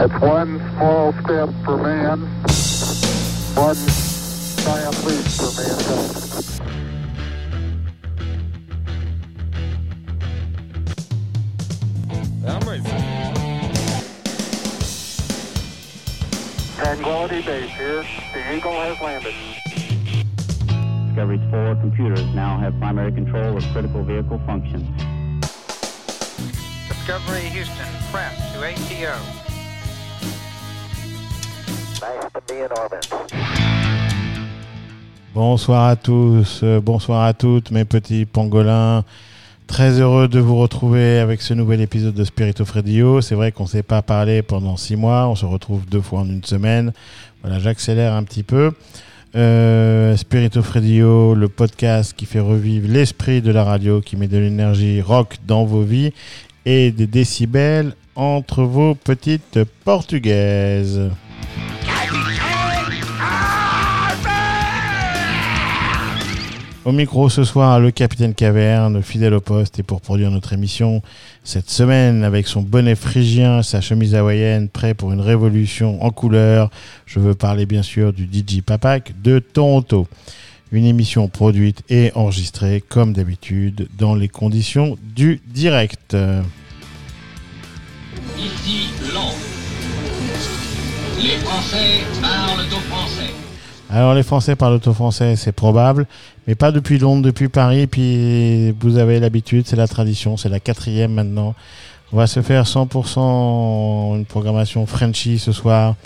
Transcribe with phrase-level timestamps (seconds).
[0.00, 2.20] That's one small step for man,
[3.54, 3.76] one
[4.56, 6.16] giant leap for mankind.
[12.48, 12.82] I'm ready.
[16.76, 18.02] Tranquility Base here.
[18.32, 19.34] The Eagle has landed.
[21.08, 24.88] Discovery's four computers now have primary control of critical vehicle functions.
[26.88, 29.49] Discovery Houston, press to ATO.
[35.34, 39.04] Bonsoir à tous, euh, bonsoir à toutes mes petits pangolins.
[39.66, 43.20] Très heureux de vous retrouver avec ce nouvel épisode de Spirit of Radio.
[43.20, 46.20] C'est vrai qu'on ne s'est pas parlé pendant six mois, on se retrouve deux fois
[46.20, 46.92] en une semaine.
[47.42, 48.72] Voilà, j'accélère un petit peu.
[49.36, 54.26] Euh, Spirit of Radio, le podcast qui fait revivre l'esprit de la radio, qui met
[54.26, 56.12] de l'énergie rock dans vos vies
[56.64, 61.10] et des décibels entre vos petites portugaises.
[66.86, 71.02] Au micro ce soir, le capitaine Caverne, fidèle au poste, et pour produire notre émission
[71.44, 76.70] cette semaine avec son bonnet phrygien, sa chemise hawaïenne, prêt pour une révolution en couleur.
[77.04, 80.08] Je veux parler bien sûr du DJ Papak de Toronto.
[80.72, 86.16] Une émission produite et enregistrée comme d'habitude dans les conditions du direct.
[91.22, 93.49] Les Français parlent au français.
[93.92, 96.06] Alors les Français parlent auto-français, c'est probable,
[96.46, 97.88] mais pas depuis Londres, depuis Paris.
[97.88, 101.56] Puis vous avez l'habitude, c'est la tradition, c'est la quatrième maintenant.
[102.12, 105.96] On va se faire 100% une programmation Frenchy ce soir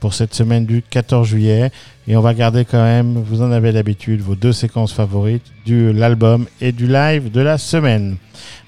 [0.00, 1.70] pour cette semaine du 14 juillet.
[2.08, 5.92] Et on va garder quand même, vous en avez l'habitude, vos deux séquences favorites, de
[5.94, 8.16] l'album et du live de la semaine.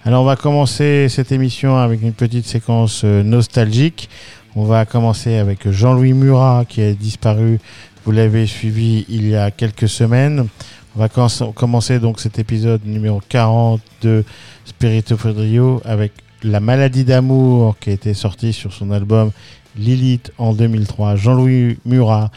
[0.05, 4.11] Alors on va commencer cette émission avec une petite séquence euh, nostalgique.
[4.55, 7.59] On va commencer avec Jean-Louis Murat qui a disparu
[8.07, 10.47] vous l'avez suivi il y a quelques semaines.
[10.95, 14.25] On va com- commencer donc cet épisode numéro 40 de
[14.65, 16.13] Spirit of Radio avec
[16.45, 19.33] La maladie d'amour qui a été sorti sur son album
[19.77, 21.17] Lilith en 2003.
[21.17, 22.31] Jean-Louis Murat,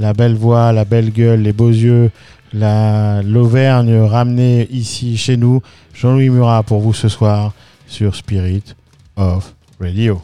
[0.00, 2.10] la belle voix, la belle gueule, les beaux yeux,
[2.52, 5.62] la l'Auvergne ramenée ici chez nous.
[5.94, 7.52] Jean-Louis Murat pour vous ce soir
[7.86, 8.74] sur Spirit
[9.16, 10.20] of Radio.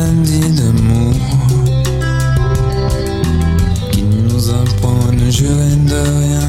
[0.00, 1.14] Maladie d'amour
[3.92, 6.48] qui nous apprend à ne jurer de rien.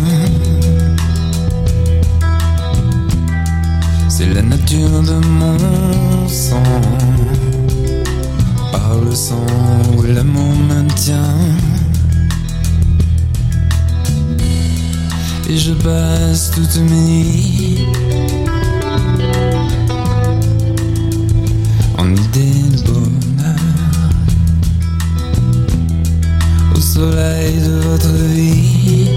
[4.10, 6.64] C'est la nature de mon sang,
[8.72, 9.46] par le sang
[9.98, 11.38] où l'amour maintient.
[15.50, 17.88] Et je passe toutes mes nuits
[21.98, 22.61] en idée
[26.94, 29.08] soleil de votre vie.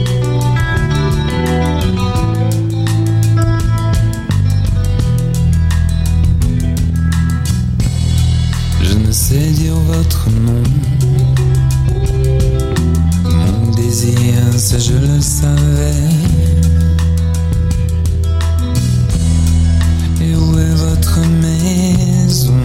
[8.80, 10.62] Je ne sais dire votre nom.
[13.24, 16.12] Mon désir, ça je le savais.
[20.22, 22.62] Et où est votre maison?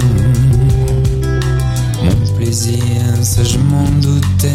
[2.49, 4.47] Plaisir, ça je m'en doutais.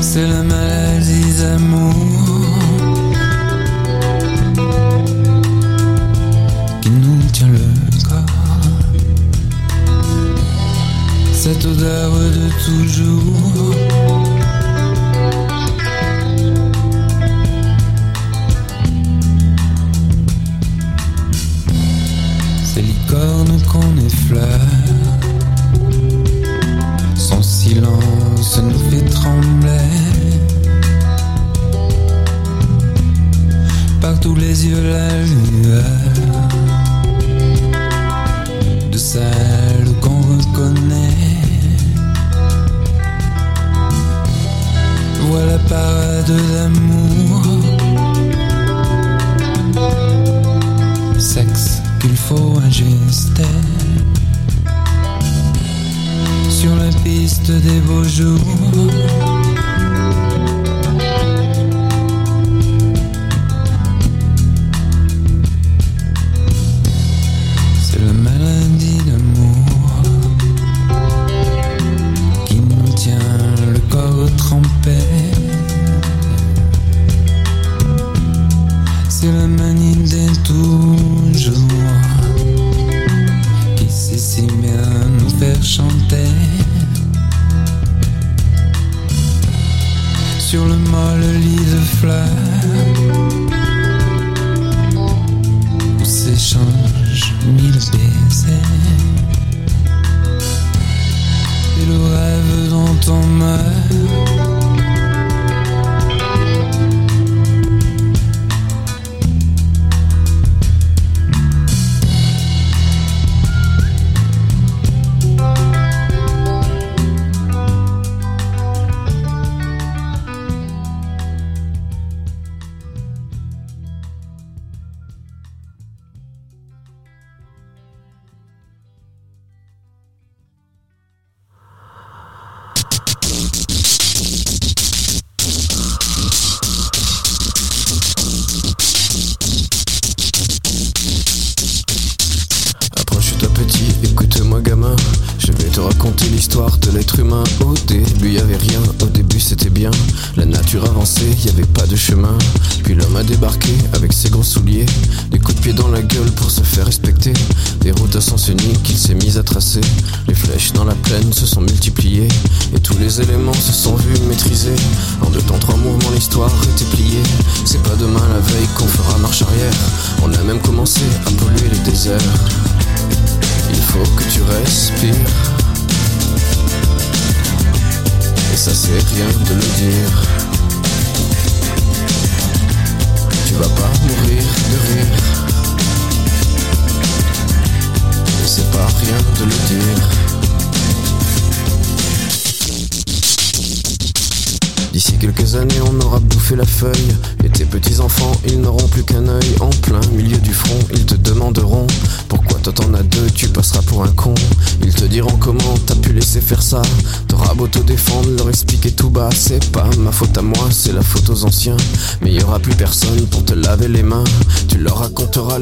[0.00, 1.94] C'est la maladie d'amour
[6.80, 8.70] qui nous tient le corps.
[11.32, 14.31] Cette odeur de toujours.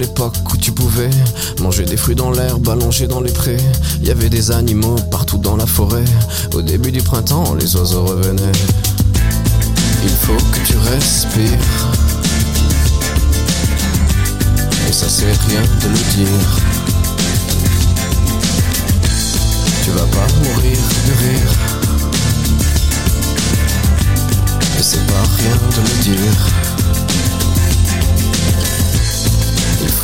[0.00, 1.10] L'époque où tu pouvais
[1.60, 3.58] manger des fruits dans l'herbe, allongé dans les prés.
[4.02, 6.04] Y avait des animaux partout dans la forêt.
[6.54, 8.58] Au début du printemps, les oiseaux revenaient.
[10.02, 11.66] Il faut que tu respires.
[14.88, 16.46] Et ça c'est rien de le dire.
[19.84, 21.52] Tu vas pas mourir de rire.
[24.78, 26.49] Et c'est pas rien de le dire.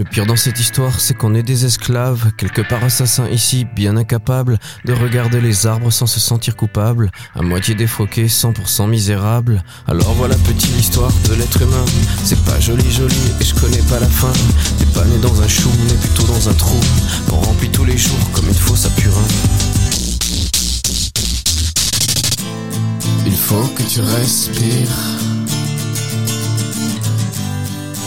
[0.00, 3.98] Le pire dans cette histoire, c'est qu'on est des esclaves, quelque part assassins ici, bien
[3.98, 9.62] incapables de regarder les arbres sans se sentir coupables, à moitié défroqués, 100% misérables.
[9.86, 11.84] Alors voilà petite l'histoire de l'être humain.
[12.24, 14.32] C'est pas joli joli et je connais pas la fin.
[14.78, 16.80] T'es pas né dans un chou, mais plutôt dans un trou.
[17.30, 19.20] On remplit tous les jours comme une fosse à purin.
[23.26, 25.49] Il faut que tu respires.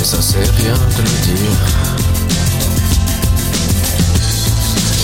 [0.00, 1.58] Et ça c'est rien de le dire.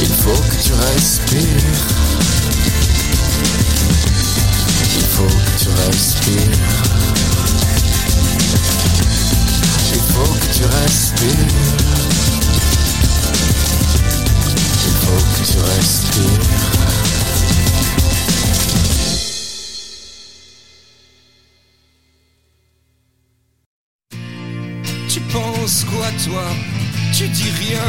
[0.02, 1.44] Il faut que tu respires.
[4.96, 6.38] Il faut que tu respires.
[9.94, 11.30] Il faut que tu respires.
[14.86, 17.13] Il faut que tu respires.
[25.64, 26.44] Penses quoi toi
[27.14, 27.80] Tu dis rien.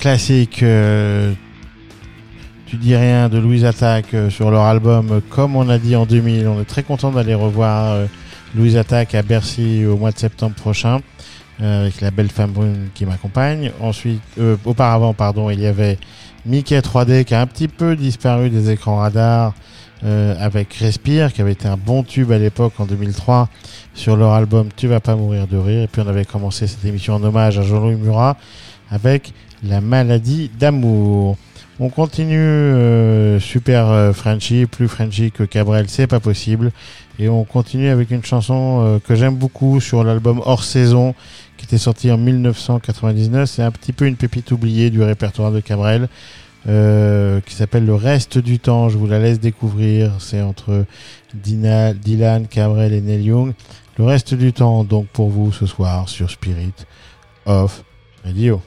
[0.00, 0.62] Classique.
[0.62, 1.32] euh,
[2.66, 5.94] tu dis rien de Louise Attaque euh, sur leur album euh, Comme on a dit
[5.94, 6.48] en 2000.
[6.48, 7.98] On est très content d'aller revoir
[8.54, 11.00] Louise Attaque à Bercy au mois de septembre prochain
[11.62, 13.70] avec la belle femme brune qui m'accompagne.
[13.82, 14.22] Ensuite,
[14.64, 15.98] auparavant, pardon, il y avait
[16.46, 19.52] Mickey 3D qui a un petit peu disparu des écrans radars
[20.02, 23.50] avec Respire qui avait été un bon tube à l'époque en 2003
[23.92, 25.82] sur leur album Tu vas pas mourir de rire.
[25.82, 28.38] Et puis on avait commencé cette émission en hommage à Jean-Louis Murat
[28.90, 31.36] avec La maladie d'amour.
[31.78, 36.72] On continue euh, super euh, Frenchy, plus Frenchy que Cabrel, c'est pas possible.
[37.18, 41.14] Et on continue avec une chanson euh, que j'aime beaucoup sur l'album Hors Saison
[41.56, 43.48] qui était sorti en 1999.
[43.48, 46.08] C'est un petit peu une pépite oubliée du répertoire de Cabrel.
[46.68, 48.88] euh, qui s'appelle Le Reste du Temps.
[48.90, 50.12] Je vous la laisse découvrir.
[50.18, 50.84] C'est entre
[51.34, 53.52] Dina, Dylan, Cabrel et Neil Young.
[53.96, 56.72] Le Reste du Temps, donc pour vous ce soir sur Spirit
[57.46, 57.84] of
[58.24, 58.60] Radio.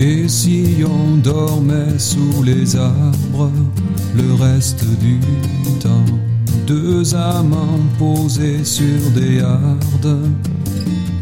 [0.00, 3.50] Et si on dormait sous les arbres
[4.14, 5.18] le reste du
[5.80, 6.04] temps
[6.66, 10.30] Deux amants posés sur des hardes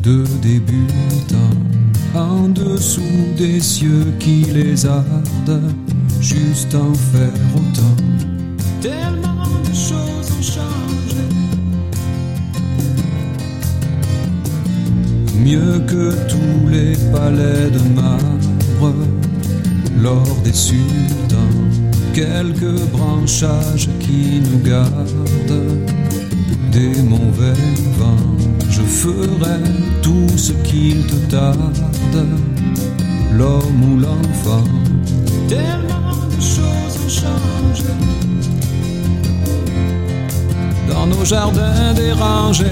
[0.03, 1.57] Deux débutants
[2.15, 3.01] En dessous
[3.37, 5.63] des cieux qui les ardent
[6.21, 7.97] Juste en faire autant.
[8.81, 11.25] Tellement de choses ont changé.
[15.39, 17.79] Mieux que tous les palais de
[20.01, 21.55] Lors des sultans
[22.13, 25.63] Quelques branchages qui nous gardent
[26.71, 27.61] Des mauvais
[27.99, 28.37] vents
[28.71, 29.61] Je ferai
[30.03, 32.27] tout ce qu'il te tarde
[33.33, 34.65] L'homme ou l'enfant.
[35.49, 37.93] Tellement de choses changé.
[40.89, 42.67] Dans nos jardins dérangés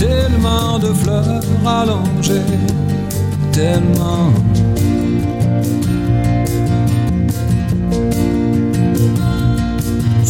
[0.00, 2.40] tellement de fleurs allongées,
[3.52, 4.32] tellement.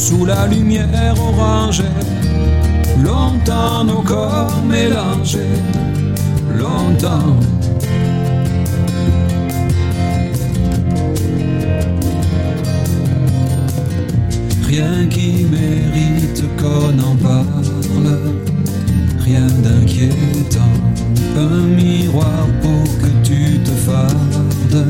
[0.06, 1.94] Sous la lumière orangée,
[3.04, 5.58] longtemps nos corps mélangés,
[6.58, 7.36] longtemps.
[14.66, 17.70] Rien qui mérite qu'on en parle
[19.30, 20.76] rien d'inquiétant.
[21.36, 24.86] Un miroir pour que tu te fardes.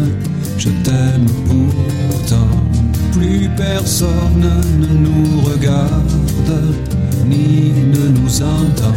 [0.56, 2.69] Je t'aime pourtant.
[3.12, 6.74] Plus personne ne nous regarde,
[7.26, 8.94] ni ne nous entend.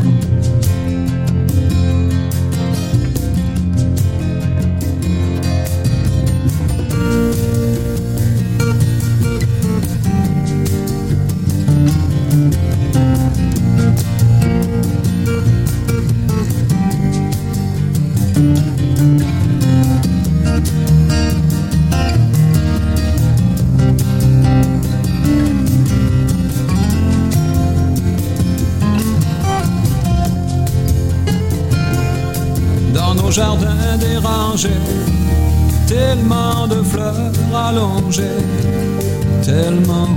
[39.43, 40.07] Tellement.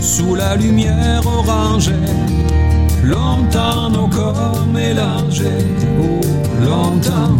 [0.00, 1.92] Sous la lumière orangée,
[3.04, 5.66] longtemps nos corps mélangés,
[6.00, 6.20] oh,
[6.64, 7.36] longtemps.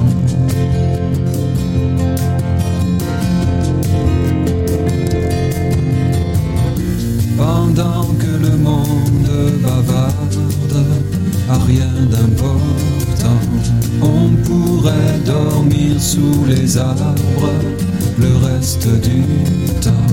[7.36, 10.86] Pendant que le monde bavarde
[11.48, 12.89] à rien d'important,
[14.50, 17.52] on pourrait dormir sous les arbres
[18.18, 19.22] le reste du
[19.80, 20.09] temps.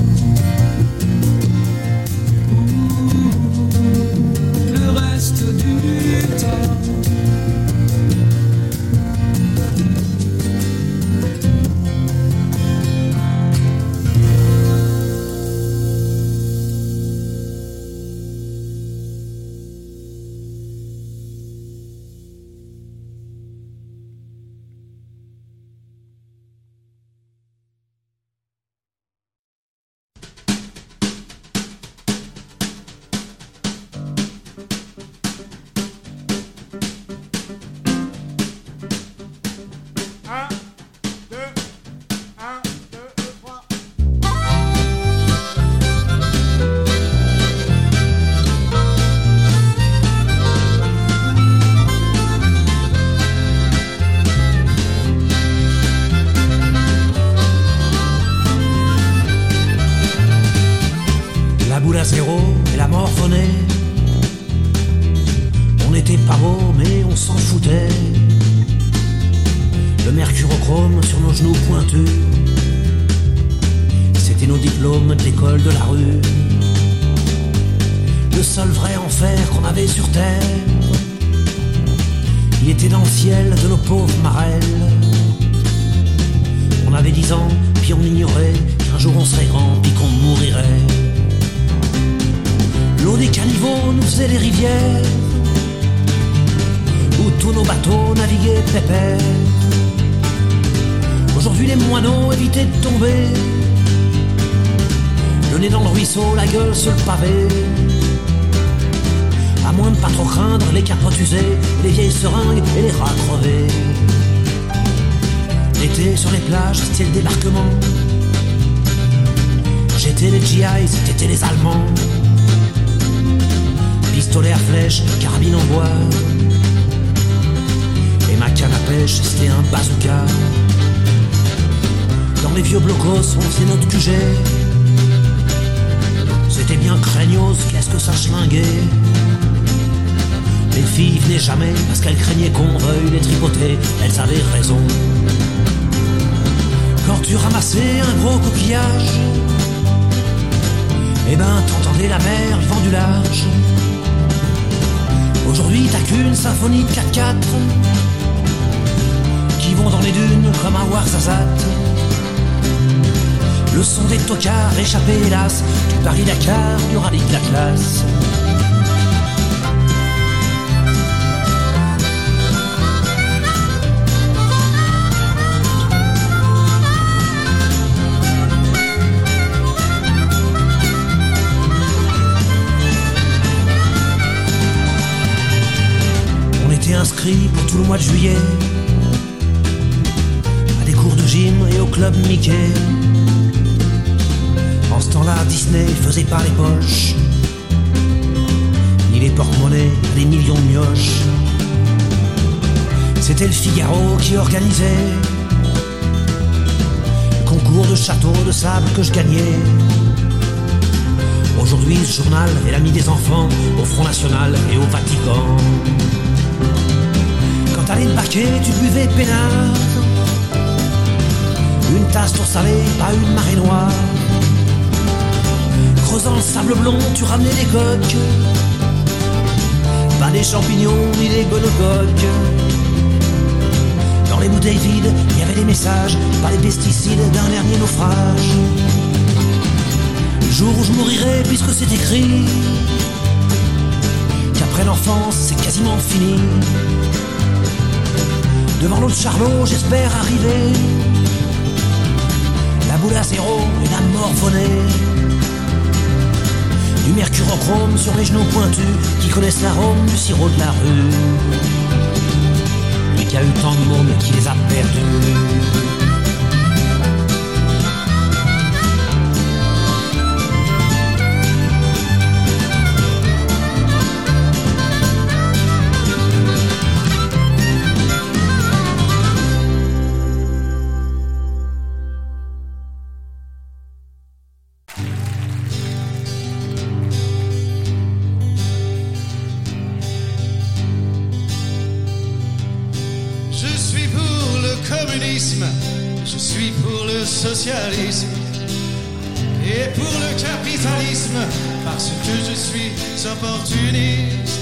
[299.66, 301.38] Et pour le capitalisme
[301.84, 302.92] parce que je suis
[303.30, 304.60] opportuniste.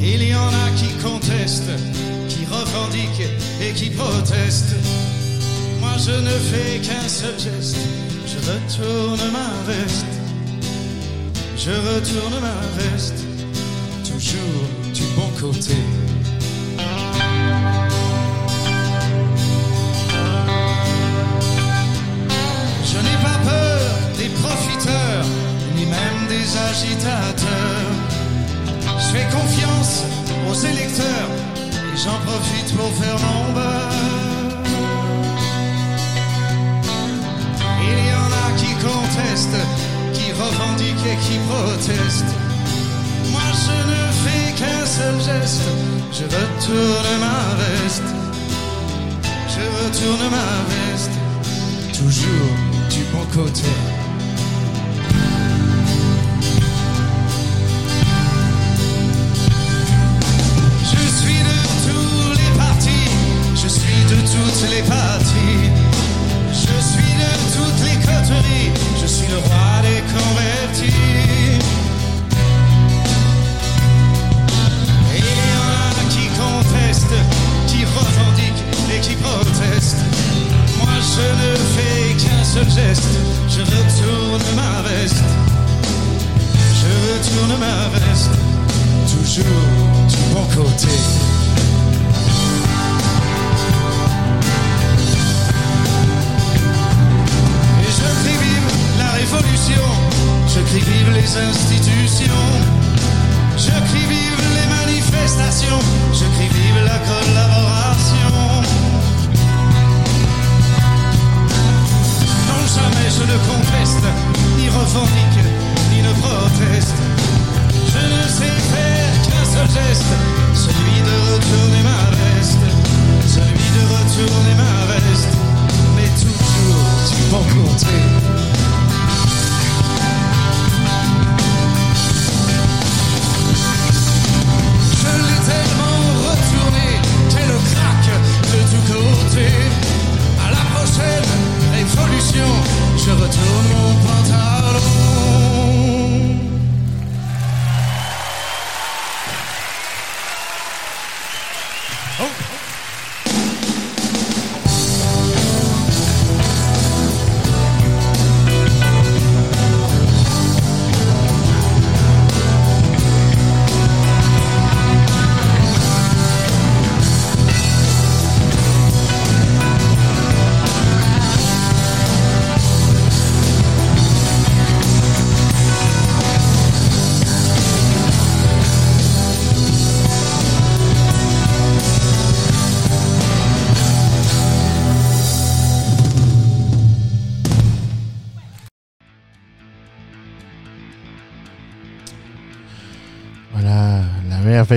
[0.00, 1.72] Il y en a qui contestent,
[2.28, 3.28] qui revendiquent
[3.60, 4.76] et qui protestent.
[5.80, 7.76] Moi je ne fais qu'un seul geste,
[8.26, 10.06] je retourne ma veste.
[11.56, 13.24] Je retourne ma veste,
[14.04, 15.74] toujours du bon côté.
[26.74, 27.92] Des agitateurs.
[28.98, 30.02] Je fais confiance
[30.48, 31.30] aux électeurs
[31.70, 33.92] et j'en profite pour faire mon beurre.
[37.82, 39.62] Il y en a qui contestent,
[40.12, 42.34] qui revendiquent et qui protestent.
[43.30, 45.62] Moi je ne fais qu'un seul geste,
[46.12, 48.10] je retourne ma veste.
[49.48, 51.14] Je retourne ma veste,
[51.92, 52.54] toujours
[52.90, 54.03] du bon côté.
[69.34, 69.83] Je suis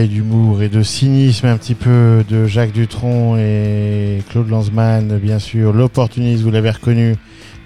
[0.06, 5.74] d'humour et de cynisme un petit peu de Jacques Dutronc et Claude Lanzmann, bien sûr.
[5.74, 7.16] L'opportuniste, vous l'avez reconnu.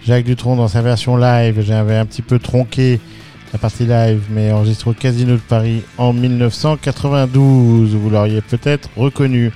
[0.05, 3.01] Jacques Dutronc dans sa version live, j'avais un petit peu tronqué
[3.51, 7.95] la partie live, mais enregistré au Casino de Paris en 1992.
[7.95, 9.51] Vous l'auriez peut-être reconnu.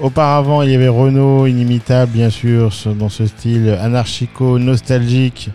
[0.00, 5.50] Auparavant, il y avait Renault, inimitable, bien sûr, dans ce style anarchico-nostalgique.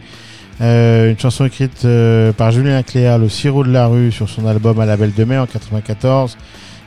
[0.61, 4.45] Euh, une chanson écrite euh, par Julien Cléa, Le sirop de la rue, sur son
[4.45, 6.37] album À la Belle de Mai en 94.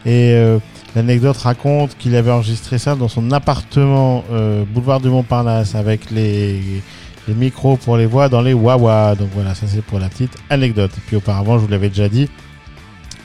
[0.06, 0.58] Et euh,
[0.94, 6.82] l'anecdote raconte qu'il avait enregistré ça dans son appartement, euh, boulevard du Montparnasse, avec les,
[7.26, 9.16] les micros pour les voix dans les Wawa.
[9.16, 10.92] Donc voilà, ça c'est pour la petite anecdote.
[10.96, 12.28] Et puis auparavant, je vous l'avais déjà dit,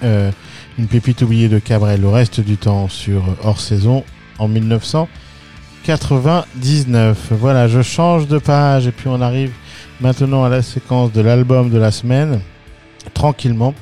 [0.03, 0.31] euh,
[0.77, 4.03] une pépite oubliée de Cabrel, le reste du temps sur hors saison
[4.37, 7.17] en 1999.
[7.31, 9.51] Voilà, je change de page et puis on arrive
[10.01, 12.39] maintenant à la séquence de l'album de la semaine,
[13.13, 13.73] tranquillement.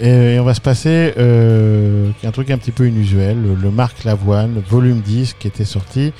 [0.00, 4.62] Et, on va se passer euh, un truc un petit peu inusuel, le, Marc Lavoine,
[4.68, 6.12] volume 10, qui était sorti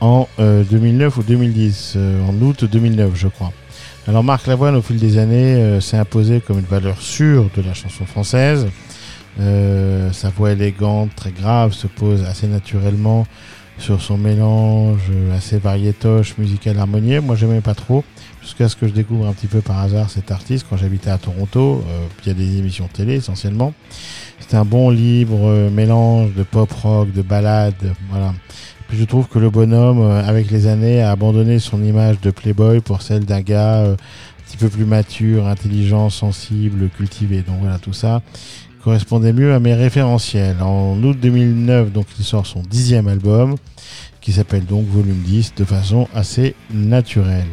[0.00, 3.52] en euh, 2009 ou 2010, euh, en août 2009 je crois.
[4.08, 7.62] Alors Marc Lavoine au fil des années euh, s'est imposé comme une valeur sûre de
[7.62, 8.68] la chanson française.
[9.40, 13.26] Euh, sa voix élégante, très grave, se pose assez naturellement
[13.78, 17.20] sur son mélange euh, assez variétoche, musical harmonieux.
[17.20, 18.04] Moi j'aimais pas trop,
[18.46, 21.18] jusqu'à ce que je découvre un petit peu par hasard cet artiste quand j'habitais à
[21.18, 23.74] Toronto, euh, il y a des émissions télé essentiellement.
[24.40, 28.32] C'était un bon libre euh, mélange de pop rock, de ballade, voilà.
[28.88, 32.30] Puis je trouve que le bonhomme, euh, avec les années, a abandonné son image de
[32.30, 37.42] playboy pour celle d'un gars euh, un petit peu plus mature, intelligent, sensible, cultivé.
[37.42, 38.22] Donc voilà, tout ça
[38.84, 40.58] correspondait mieux à mes référentiels.
[40.62, 43.56] En août 2009, donc il sort son dixième album,
[44.20, 47.48] qui s'appelle donc Volume 10, de façon assez naturelle.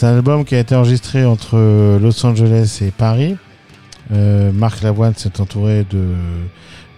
[0.00, 1.58] C'est un album qui a été enregistré entre
[1.98, 3.36] Los Angeles et Paris.
[4.12, 6.14] Euh, Marc Lavoine s'est entouré de,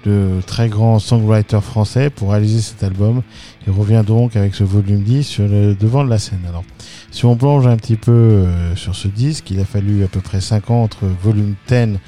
[0.05, 3.23] de très grands songwriters français pour réaliser cet album.
[3.67, 6.43] Il revient donc avec ce volume 10 sur le devant de la scène.
[6.49, 6.63] Alors,
[7.11, 10.21] si on plonge un petit peu euh, sur ce disque, il a fallu à peu
[10.21, 11.99] près 5 ans entre volume 10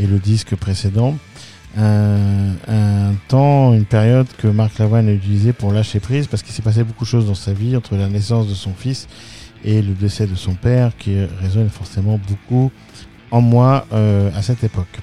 [0.00, 1.18] et le disque précédent.
[1.76, 6.54] Un, un temps, une période que Marc Lavoine a utilisé pour lâcher prise parce qu'il
[6.54, 9.08] s'est passé beaucoup de choses dans sa vie entre la naissance de son fils
[9.64, 12.70] et le décès de son père qui résonne forcément beaucoup
[13.30, 14.98] en moi euh, à cette époque.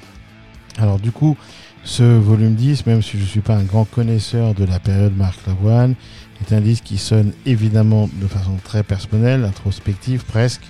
[0.78, 1.38] Alors du coup,
[1.84, 5.16] ce volume 10, même si je ne suis pas un grand connaisseur de la période
[5.16, 5.96] Marc Lavoine,
[6.42, 10.64] est un disque qui sonne évidemment de façon très personnelle, introspective presque.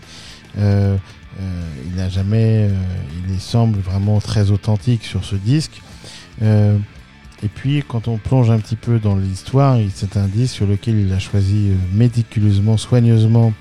[0.57, 0.97] Euh,
[1.39, 2.73] euh, il n'a jamais, euh,
[3.29, 5.81] il semble vraiment très authentique sur ce disque.
[6.41, 6.77] Euh,
[7.43, 10.99] et puis, quand on plonge un petit peu dans l'histoire, c'est un disque sur lequel
[10.99, 13.53] il a choisi euh, méticuleusement, soigneusement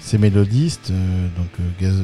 [0.00, 0.90] ses mélodistes.
[0.90, 2.02] Euh, donc, euh,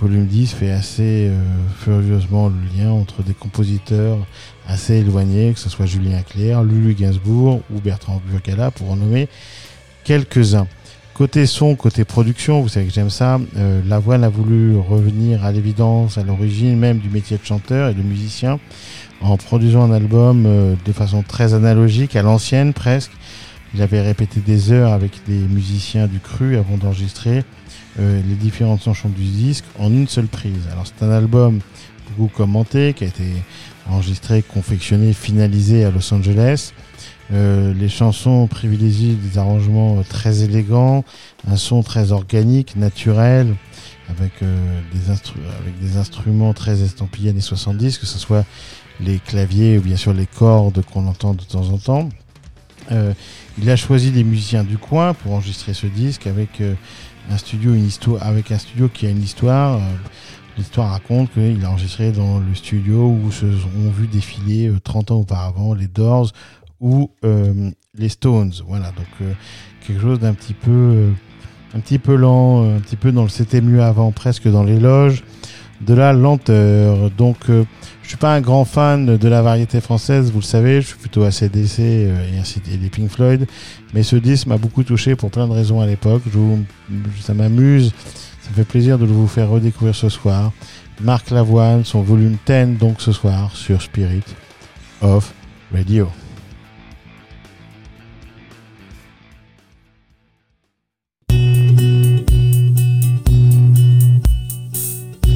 [0.00, 1.42] Volume 10 fait assez euh,
[1.78, 4.18] furieusement le lien entre des compositeurs
[4.66, 9.28] assez éloignés, que ce soit Julien Clerc, Lulu Gainsbourg ou Bertrand Burgala, pour en nommer
[10.04, 10.66] quelques-uns.
[11.12, 15.52] Côté son, côté production, vous savez que j'aime ça, euh, Lavoine a voulu revenir à
[15.52, 18.58] l'évidence, à l'origine même du métier de chanteur et de musicien,
[19.20, 23.12] en produisant un album euh, de façon très analogique, à l'ancienne presque.
[23.74, 27.44] Il avait répété des heures avec des musiciens du cru avant d'enregistrer
[27.98, 30.68] euh, les différentes chansons du disque en une seule prise.
[30.72, 31.60] Alors c'est un album
[32.10, 33.24] beaucoup commenté, qui a été
[33.88, 36.72] enregistré, confectionné, finalisé à Los Angeles.
[37.32, 41.04] Euh, les chansons privilégient des arrangements euh, très élégants,
[41.46, 43.54] un son très organique, naturel,
[44.08, 48.44] avec, euh, des, avec des instruments très estampillés années 70, que ce soit
[48.98, 52.08] les claviers ou bien sûr les cordes qu'on entend de temps en temps.
[52.92, 53.12] Euh,
[53.60, 56.74] il a choisi des musiciens du coin pour enregistrer ce disque avec euh,
[57.30, 57.74] un studio,
[58.92, 59.76] qui a une histoire.
[59.76, 59.80] Euh,
[60.58, 65.10] L'histoire raconte qu'il a enregistré dans le studio où se sont vu défiler euh, 30
[65.10, 66.32] ans auparavant les Doors
[66.80, 68.52] ou euh, les Stones.
[68.66, 69.32] Voilà, donc euh,
[69.86, 71.10] quelque chose d'un petit peu, euh,
[71.74, 74.64] un petit peu lent, euh, un petit peu dans le c'était mieux avant, presque dans
[74.64, 75.22] les loges,
[75.80, 77.10] de la lenteur.
[77.10, 77.64] Donc, euh,
[78.10, 81.22] suis pas un grand fan de la variété française, vous le savez, je suis plutôt
[81.22, 83.46] ACDC euh, et ainsi et les Pink Floyd,
[83.94, 86.22] mais ce disque m'a beaucoup touché pour plein de raisons à l'époque.
[86.26, 86.40] Je
[87.22, 87.92] Ça m'amuse,
[88.42, 90.50] ça me fait plaisir de vous faire redécouvrir ce soir.
[91.00, 94.24] Marc Lavoine, son volume 10 donc ce soir sur Spirit
[95.02, 95.32] of
[95.72, 96.08] Radio.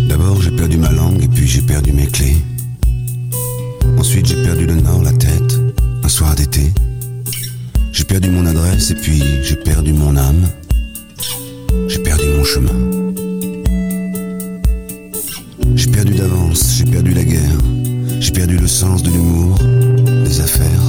[0.09, 2.35] D'abord j'ai perdu ma langue et puis j'ai perdu mes clés.
[4.05, 5.59] Ensuite j'ai perdu le nord, la tête,
[6.03, 6.71] un soir d'été.
[7.91, 10.47] J'ai perdu mon adresse et puis j'ai perdu mon âme.
[11.89, 12.79] J'ai perdu mon chemin.
[15.75, 17.59] J'ai perdu d'avance, j'ai perdu la guerre.
[18.21, 20.85] J'ai perdu le sens de l'humour, des affaires.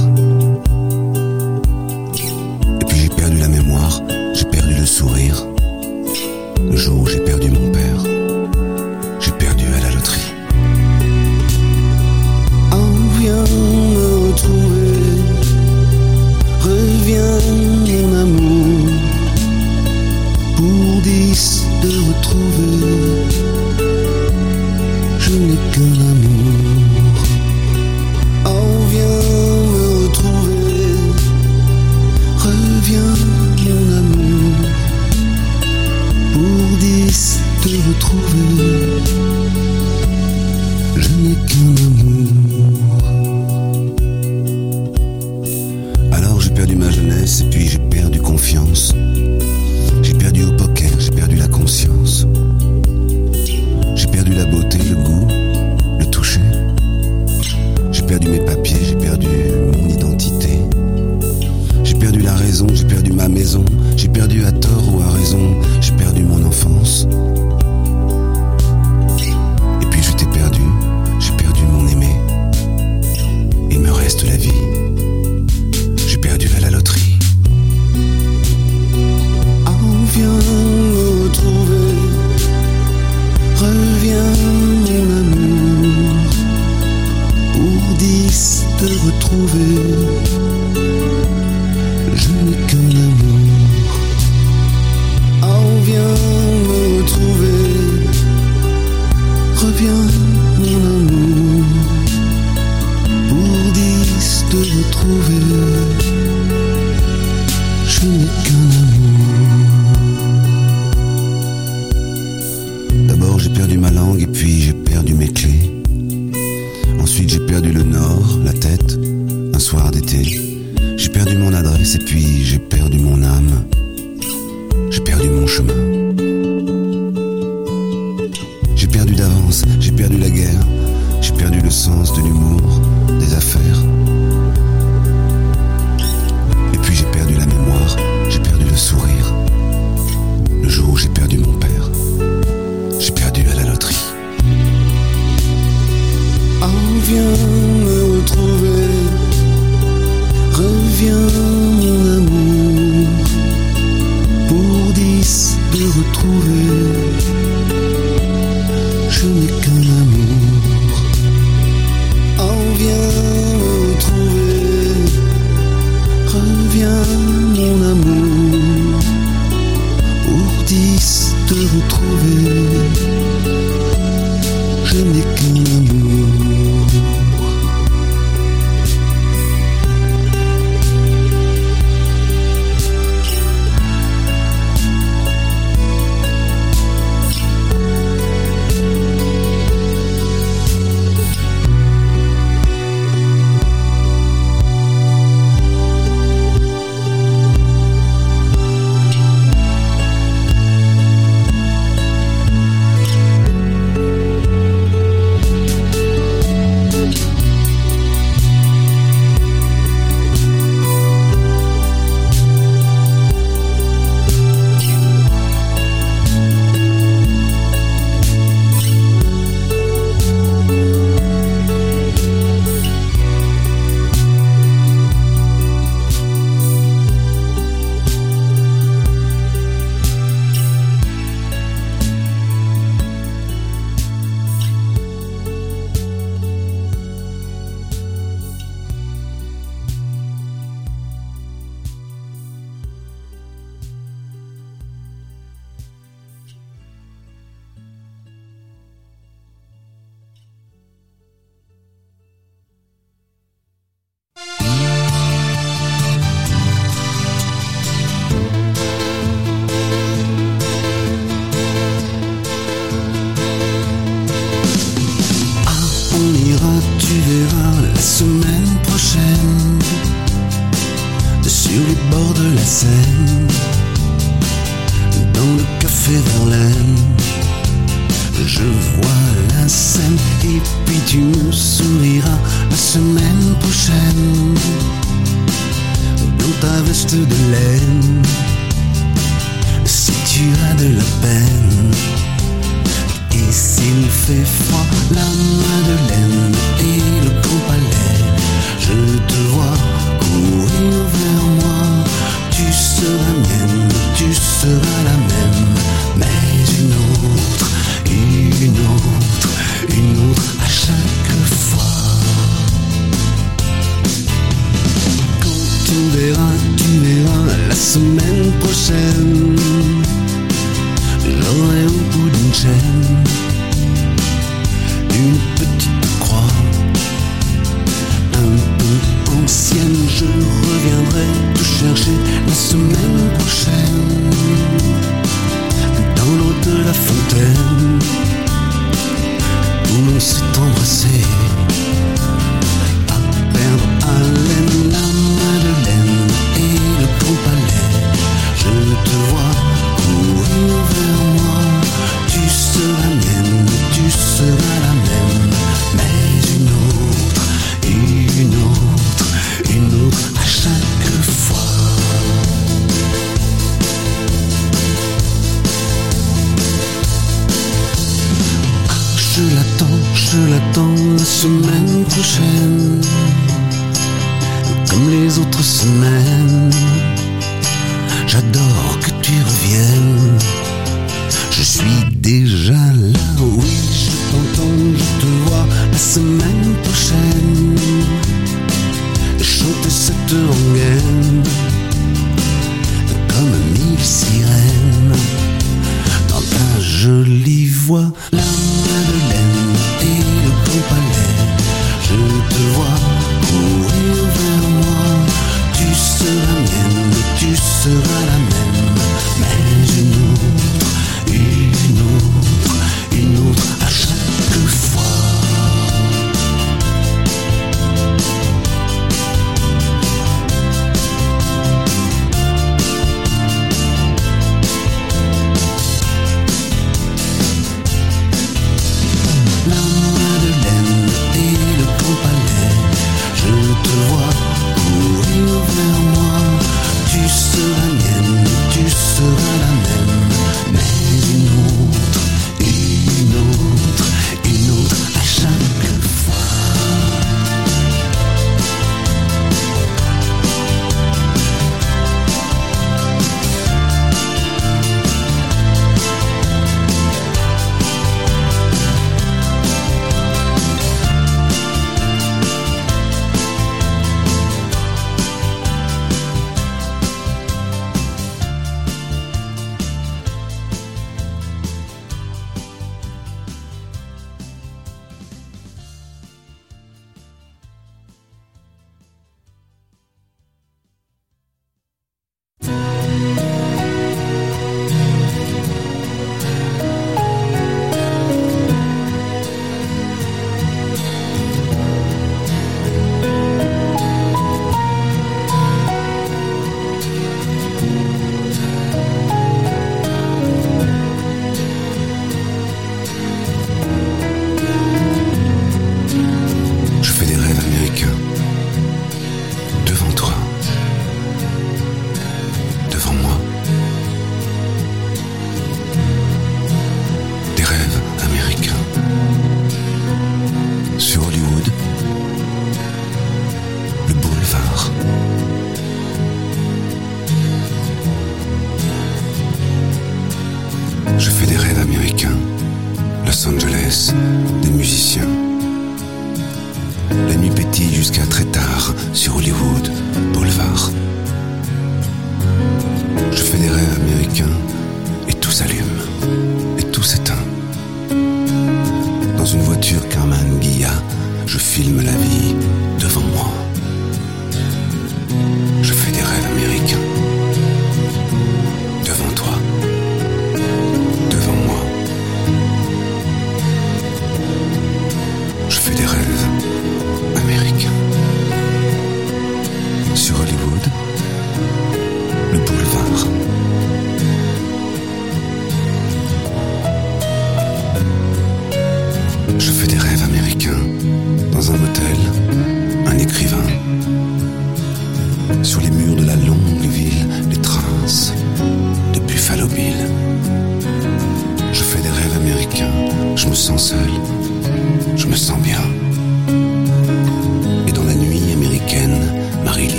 [2.82, 4.02] Et puis j'ai perdu la mémoire,
[4.34, 5.42] j'ai perdu le sourire.
[6.70, 8.15] Le jour où j'ai perdu mon père.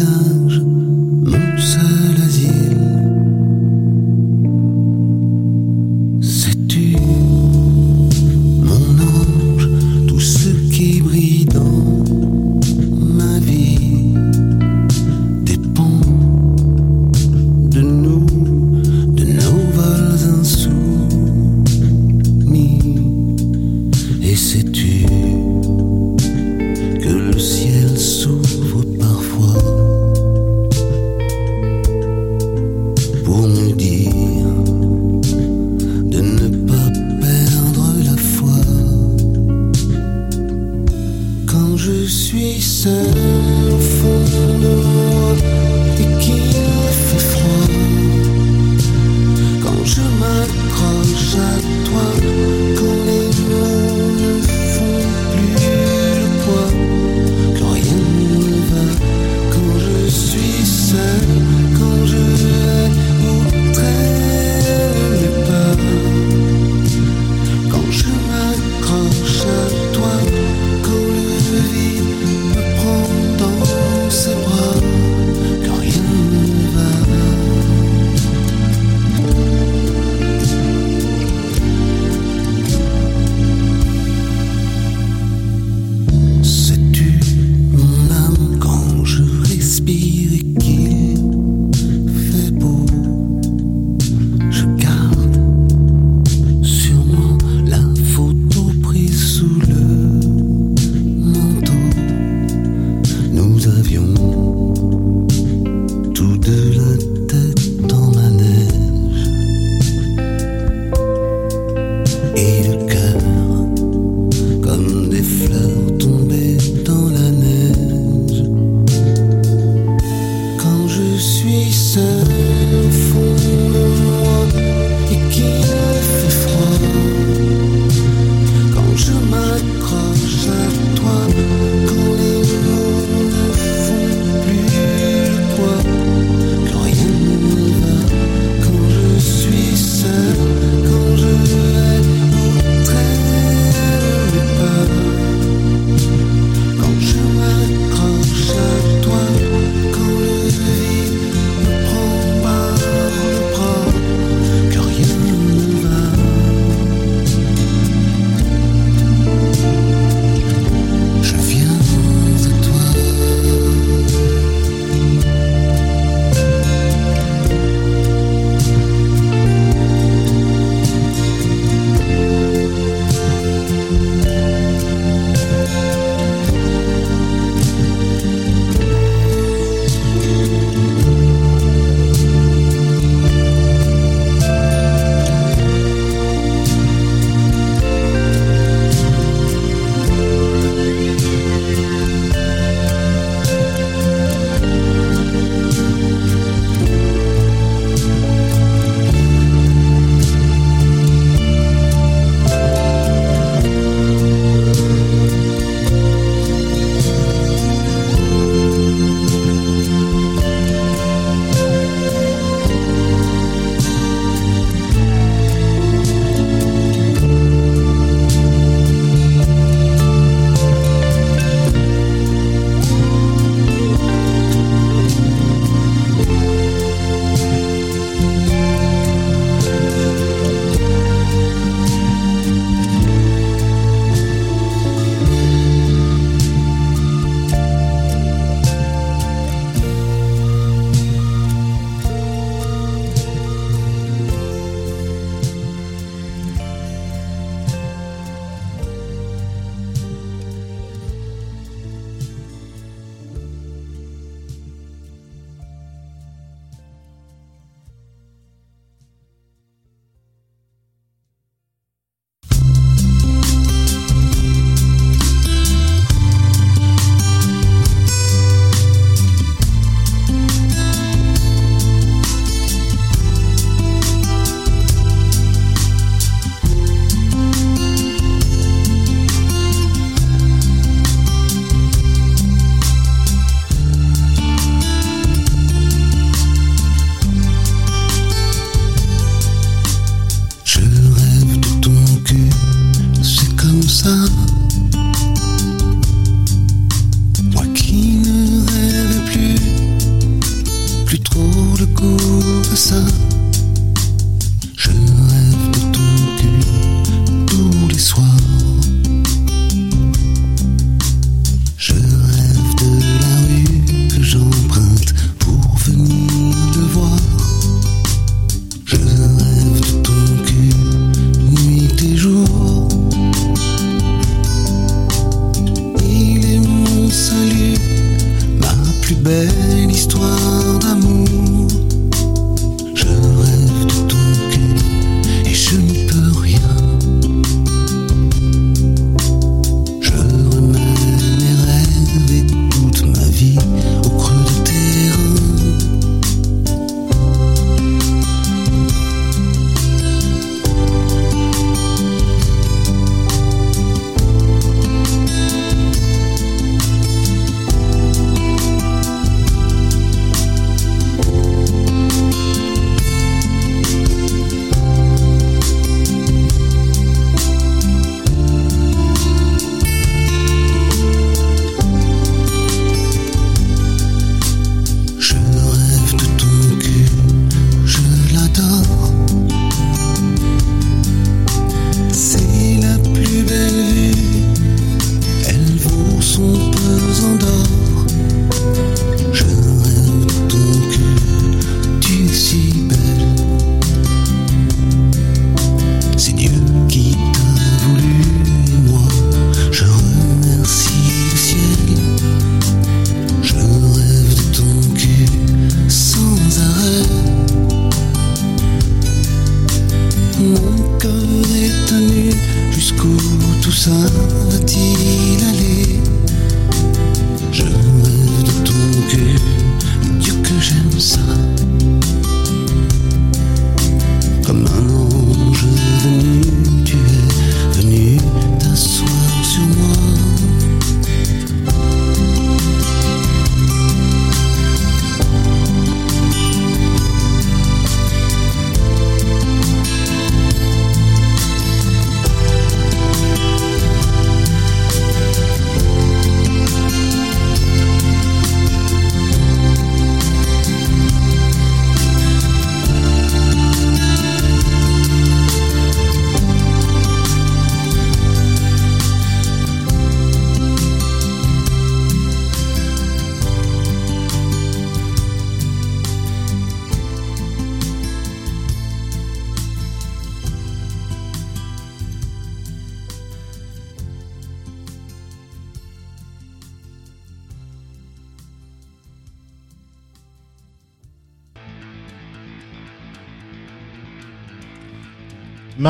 [0.00, 0.29] sun.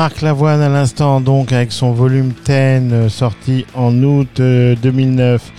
[0.01, 5.51] Marc Lavoine à l'instant donc avec son volume 10 euh, sorti en août euh, 2009.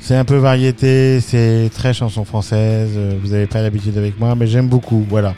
[0.00, 2.92] C'est un peu variété, c'est très chanson française.
[2.96, 5.04] euh, Vous n'avez pas l'habitude avec moi, mais j'aime beaucoup.
[5.10, 5.34] Voilà.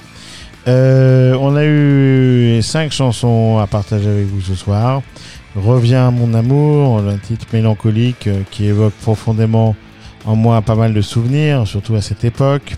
[0.68, 5.02] Euh, on a eu cinq chansons à partager avec vous ce soir.
[5.56, 9.74] Reviens mon amour, un titre mélancolique euh, qui évoque profondément
[10.24, 12.76] en moi pas mal de souvenirs, surtout à cette époque.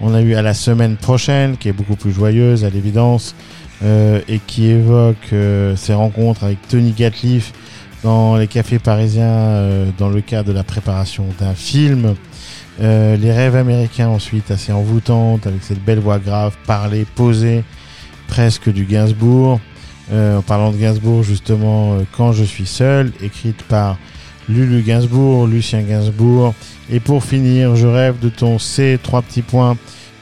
[0.00, 3.34] On a eu à la semaine prochaine, qui est beaucoup plus joyeuse à l'évidence,
[3.84, 7.52] euh, et qui évoque euh, ses rencontres avec Tony Gatliff
[8.02, 12.14] dans les cafés parisiens euh, dans le cadre de la préparation d'un film.
[12.80, 17.64] Euh, les rêves américains ensuite assez envoûtantes avec cette belle voix grave, parlée, posée,
[18.28, 19.60] presque du Gainsbourg.
[20.12, 23.98] Euh, en parlant de Gainsbourg justement, Quand je suis seul, écrite par
[24.48, 26.54] Lulu Gainsbourg, Lucien Gainsbourg.
[26.90, 29.76] Et pour finir, je rêve de ton C, trois petits points,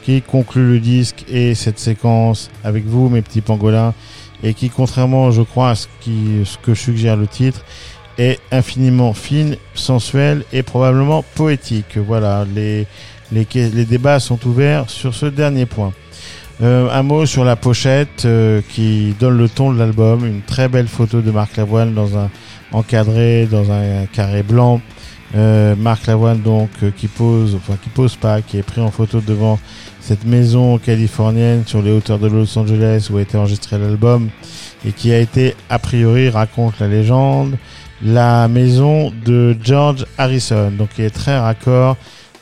[0.04, 3.94] qui conclut le disque et cette séquence avec vous, mes petits pangolins,
[4.42, 7.64] et qui, contrairement, je crois, à ce, qui, ce que suggère le titre,
[8.18, 11.96] est infiniment fine, sensuelle et probablement poétique.
[11.96, 12.86] Voilà, les,
[13.32, 15.92] les, les débats sont ouverts sur ce dernier point.
[16.62, 20.24] Euh, un mot sur la pochette euh, qui donne le ton de l'album.
[20.24, 22.30] Une très belle photo de Marc Lavoine dans un
[22.70, 24.80] encadré dans un carré blanc.
[25.34, 28.92] Euh, Marc Lavoine donc euh, qui pose, enfin qui pose pas, qui est pris en
[28.92, 29.58] photo devant
[30.04, 34.28] cette maison californienne sur les hauteurs de Los Angeles où a été enregistré l'album
[34.84, 37.56] et qui a été a priori raconte la légende
[38.02, 41.96] la maison de George Harrison donc qui est très raccord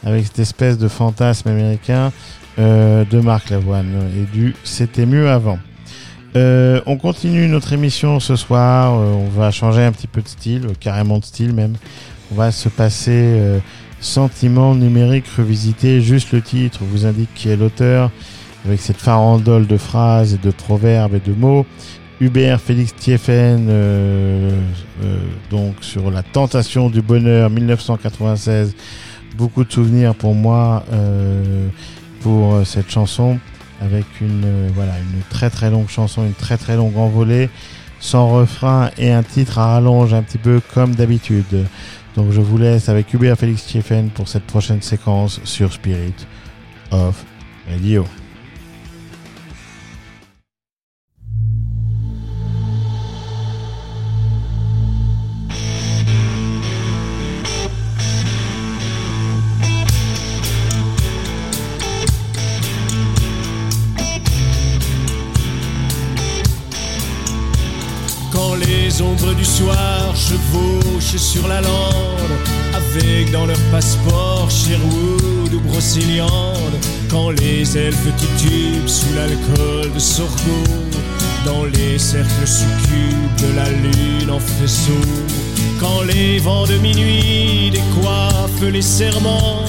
[0.05, 2.11] avec cette espèce de fantasme américain
[2.59, 5.59] euh, de Marc Lavoine et du c'était mieux avant.
[6.35, 8.95] Euh, on continue notre émission ce soir.
[8.95, 11.75] Euh, on va changer un petit peu de style, euh, carrément de style même.
[12.33, 13.59] On va se passer euh,
[14.03, 18.11] Sentiment numérique revisité, juste le titre vous indique qui est l'auteur,
[18.67, 21.65] avec cette farandole de phrases et de proverbes et de mots.
[22.21, 24.51] Hubert Félix Thieffen, euh,
[25.05, 25.17] euh,
[25.51, 28.75] donc sur la tentation du bonheur 1996.
[29.37, 31.69] Beaucoup de souvenirs pour moi euh,
[32.23, 33.39] pour cette chanson,
[33.81, 37.51] avec une voilà une très très longue chanson, une très très longue envolée,
[38.01, 41.67] sans refrain et un titre à rallonge un petit peu comme d'habitude.
[42.17, 46.15] Donc je vous laisse avec Hubert Félix Thieffen pour cette prochaine séquence sur Spirit
[46.91, 47.25] of
[47.71, 48.05] Radio.
[69.53, 72.35] Soir chevauchent sur la lande,
[72.75, 76.77] avec dans leur passeport Sherwood ou Brocéliande,
[77.11, 80.63] quand les elfes titubent sous l'alcool de Sorgho,
[81.45, 85.05] dans les cercles succubes de la lune en faisceau,
[85.79, 89.65] quand les vents de minuit décoiffent les serments,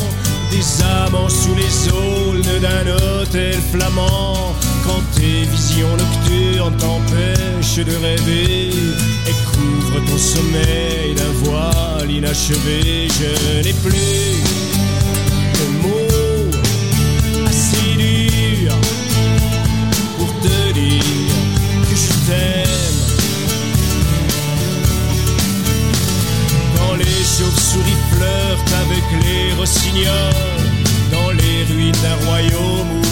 [0.50, 4.56] des amants sous les aulnes d'un hôtel flamand,
[4.86, 8.70] quand tes visions nocturnes t'empêchent de rêver
[9.28, 14.42] et couvrent ton sommeil d'un voile inachevé, je n'ai plus
[15.58, 16.58] de mots
[17.48, 18.82] assez durs
[20.18, 21.34] pour te dire
[21.90, 23.00] que je t'aime.
[26.78, 30.54] Quand les chauves-souris flirtent avec les rossignols,
[31.12, 33.03] dans les ruines d'un royaume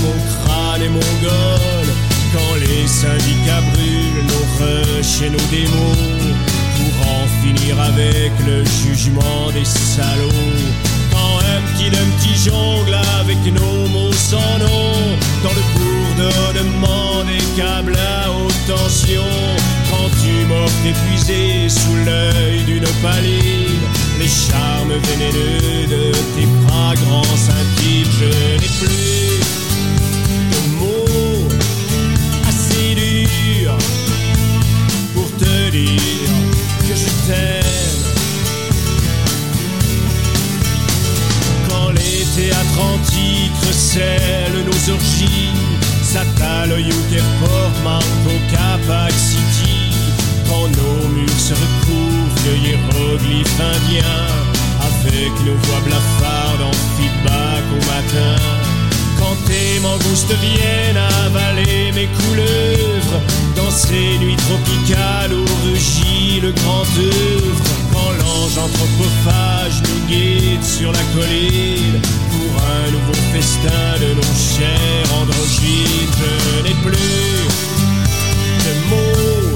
[0.88, 1.88] où mon crâne est mongol,
[2.34, 6.36] quand les syndicats brûlent nos rushs et nos démons,
[6.78, 10.30] pour en finir avec le jugement des salauds.
[11.12, 14.94] Quand un petit petit jongle avec nos mots sans nom,
[15.44, 19.24] dans le bourdonnement des câbles à haute tension,
[19.90, 23.82] quand tu m'offres épuisé sous l'œil d'une opaline,
[24.20, 29.61] les charmes vénéneux de tes fragrances intimes, je n'ai plus
[35.42, 36.34] te dire
[36.88, 38.02] que je t'aime.
[41.68, 43.42] Quand les théâtres antiques
[44.68, 45.50] nos orgies,
[46.04, 49.96] Satal, Youkerport, Marco, Capac City,
[50.48, 54.28] quand nos murs se recouvrent de hiéroglyphes indiens,
[54.90, 58.36] avec nos voix blafardes en feedback au matin.
[59.20, 63.22] Quand tes mangoustes viennent avaler mes couleuvres
[63.74, 67.64] Ces nuits tropicales où rugit le grand œuvre
[67.94, 72.02] Quand l'ange anthropophage nous guide sur la colline
[72.32, 77.48] Pour un nouveau festin de nos chairs androgynes Je n'ai plus
[78.66, 79.51] de mots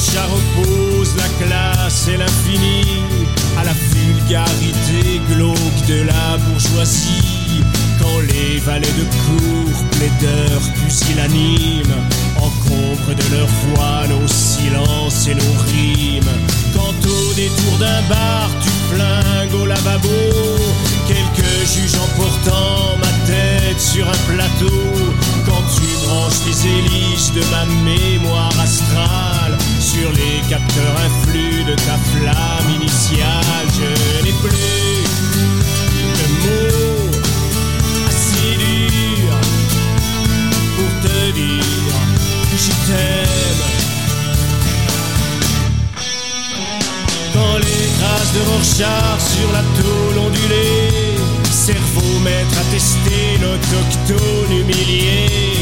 [0.00, 2.82] clochards opposent la classe et l'infini.
[3.58, 7.62] À la vulgarité glauque de la bourgeoisie,
[8.00, 12.02] quand les valets de cour, plaideurs pusillaniment,
[12.36, 16.32] encombrent de leur voix nos silences et nos rimes,
[16.74, 20.08] quand au détour d'un bar tu flingues au lavabo,
[21.06, 24.82] quelques juges emportant ma tête sur un plateau,
[25.44, 29.58] quand tu branches les hélices de ma mémoire astrale
[29.92, 35.02] sur les capteurs influx de ta flamme initiale, je n'ai plus
[36.18, 37.10] de mots
[38.08, 39.40] assez durs
[40.76, 41.98] pour te dire
[42.50, 43.64] que je t'aime.
[47.34, 51.00] Quand les traces de Rorschach sur la tôle ondulée
[51.50, 55.59] Cerveau maître à tester l'autochtone humilié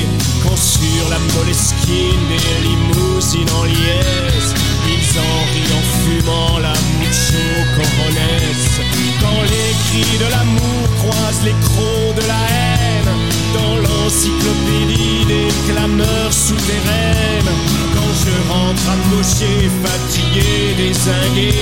[0.79, 4.51] sur la moleskine des limousines en liesse.
[4.87, 8.81] Ils en rient en fumant la mucho coronesse
[9.21, 13.13] Quand les cris de l'amour croisent les crocs de la haine.
[13.59, 17.55] Dans l'encyclopédie des clameurs souterraines.
[17.95, 21.55] Quand je rentre à gaucher, fatigué, désingué.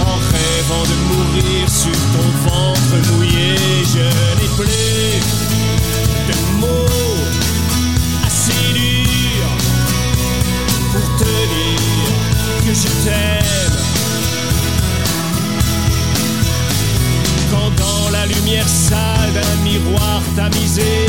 [0.00, 3.54] En rêvant de mourir sur ton ventre mouillé
[3.94, 4.06] Je
[4.38, 5.47] n'ai plus
[12.82, 13.76] je t'aime.
[17.50, 21.06] Quand dans la lumière sale d'un miroir tamisé,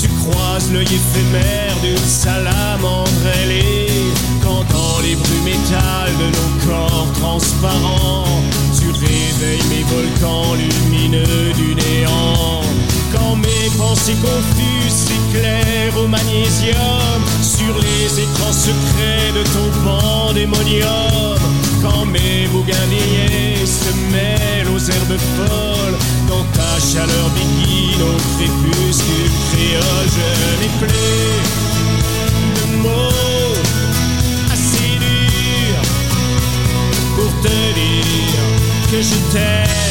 [0.00, 3.10] tu croises l'œil éphémère d'une salamandre.
[4.42, 8.24] Quand dans les brumes métal de nos corps transparents,
[8.78, 12.73] tu réveilles mes volcans lumineux du néant.
[13.74, 21.38] Mes pensées confuses s'éclairent au magnésium sur les écrans secrets de ton pandémonium.
[21.82, 25.98] Quand mes bougainvilliers se mêlent aux herbes folles,
[26.28, 30.28] dans ta chaleur biguine au crépuscule créole, je
[30.60, 31.42] n'ai plus
[32.54, 33.56] de mots
[34.52, 35.82] assez durs
[37.16, 38.44] pour te dire
[38.90, 39.83] que je t'aime.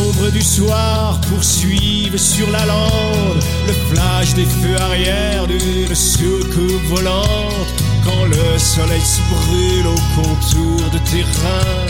[0.00, 5.94] Quand les ombres du soir poursuivent sur la lande le flash des feux arrière d'une
[5.94, 7.74] soucoupe volante,
[8.04, 11.86] quand le soleil se brûle au contour de tes reins,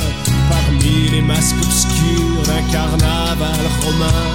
[0.49, 4.35] parmi les masques obscurs d'un carnaval romain,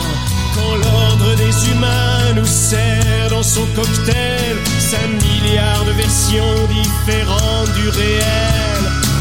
[0.56, 7.90] quand l'ordre des humains nous sert dans son cocktail cinq milliards de versions différentes du
[7.90, 8.66] réel.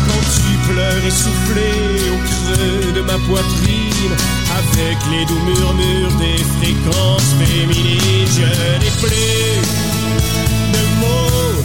[0.06, 1.70] Quand tu pleures essoufflé
[2.12, 4.16] au creux de ma poitrine,
[4.56, 8.48] avec les doux murmures des fréquences féminines, je
[8.80, 9.60] n'ai plus
[10.74, 11.62] de mots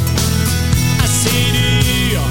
[1.03, 2.27] assez durs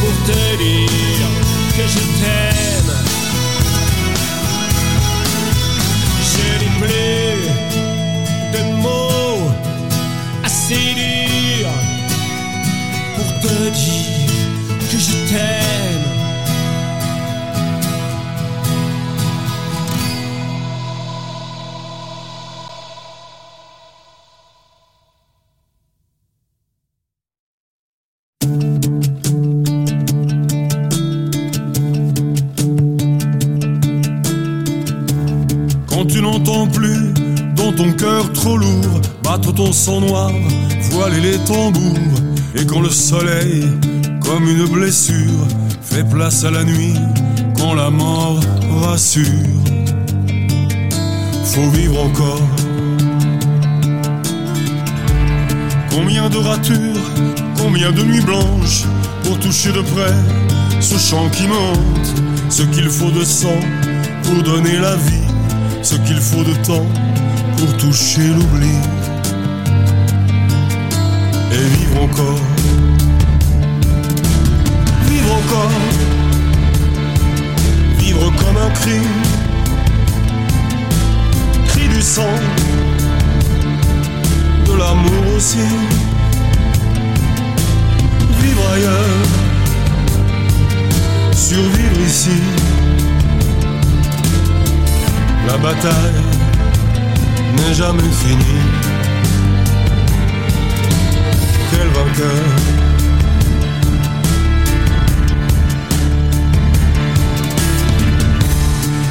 [0.00, 1.28] pour te dire
[1.76, 2.92] que je t'aime.
[6.32, 7.38] Je n'ai plus
[8.54, 9.50] de mots
[10.44, 11.78] assez durs
[13.16, 14.26] pour te dire
[14.90, 15.71] que je t'aime.
[36.42, 37.12] N'entends plus
[37.54, 40.30] dans ton cœur trop lourd battre ton sang noir,
[40.90, 41.98] voiler les tambours,
[42.54, 43.64] et quand le soleil,
[44.20, 45.46] comme une blessure,
[45.80, 46.94] fait place à la nuit,
[47.56, 48.40] quand la mort
[48.80, 49.24] rassure,
[51.44, 52.48] faut vivre encore.
[55.90, 57.10] Combien de ratures,
[57.56, 58.84] combien de nuits blanches
[59.22, 60.14] pour toucher de près
[60.80, 63.60] ce chant qui monte, ce qu'il faut de sang
[64.24, 65.21] pour donner la vie,
[65.82, 66.86] ce qu'il faut de temps
[67.56, 68.76] pour toucher l'oubli
[71.50, 72.40] et vivre encore.
[75.08, 75.70] Vivre encore,
[77.98, 79.00] vivre comme un cri,
[81.66, 82.36] cri du sang,
[84.66, 85.66] de l'amour aussi.
[88.40, 89.26] Vivre ailleurs,
[91.34, 92.71] survivre ici.
[95.46, 96.22] La bataille
[97.56, 98.62] n'est jamais finie.
[101.70, 102.44] Quel vainqueur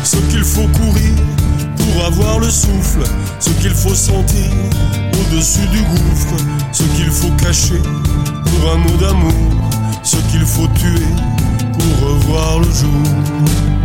[0.03, 1.15] Ce qu'il faut courir
[1.77, 3.03] pour avoir le souffle,
[3.39, 4.51] ce qu'il faut sentir
[5.13, 6.38] au-dessus du gouffre,
[6.71, 7.82] ce qu'il faut cacher
[8.45, 9.34] pour un mot d'amour,
[10.03, 11.07] ce qu'il faut tuer
[11.73, 13.80] pour revoir le jour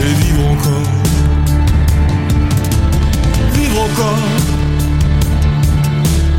[0.00, 0.92] et vivre encore.
[3.54, 4.18] Vivre encore.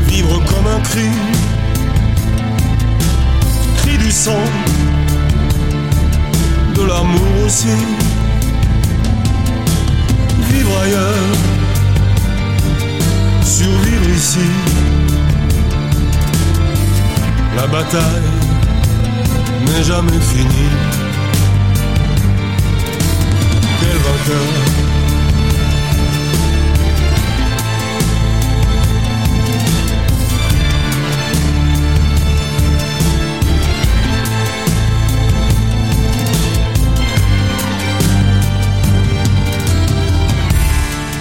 [0.06, 1.08] Vivre comme un cri.
[3.78, 4.44] Cri du sang.
[6.74, 7.76] De l'amour aussi.
[10.50, 11.36] Vivre ailleurs.
[13.44, 14.48] Survivre ici.
[17.56, 18.32] La bataille
[19.66, 21.07] n'est jamais finie.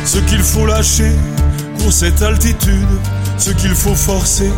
[0.06, 1.12] Ce qu'il faut lâcher
[1.80, 2.88] pour cette altitude,
[3.38, 4.52] ce qu'il faut forcer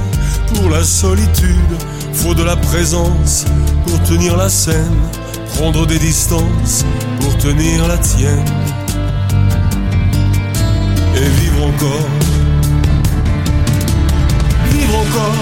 [0.56, 1.78] pour la solitude,
[2.14, 3.46] faut de la présence
[3.86, 4.98] pour tenir la scène,
[5.60, 6.86] prendre des distances
[7.20, 8.46] pour tenir la tienne
[11.16, 12.10] et vivre encore.
[14.72, 15.42] Vivre encore.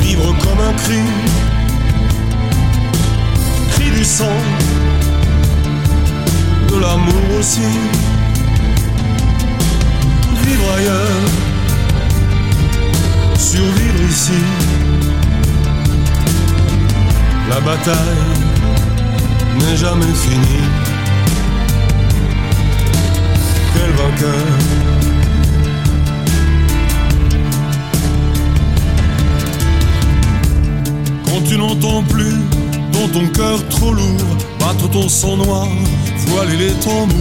[0.00, 1.02] Vivre comme un cri.
[3.72, 4.38] Cri du sang.
[6.68, 7.68] De l'amour aussi.
[10.44, 11.24] Vivre ailleurs.
[13.36, 14.67] Survivre ici.
[17.48, 17.96] La bataille
[19.58, 20.68] n'est jamais finie.
[23.74, 24.46] Quel vainqueur
[31.24, 32.34] Quand tu n'entends plus
[32.92, 35.68] dans ton cœur trop lourd battre ton sang noir,
[36.26, 37.16] voiler les tambours,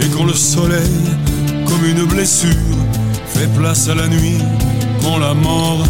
[0.00, 1.00] et quand le soleil,
[1.66, 2.50] comme une blessure,
[3.26, 4.38] fait place à la nuit,
[5.02, 5.84] quand la mort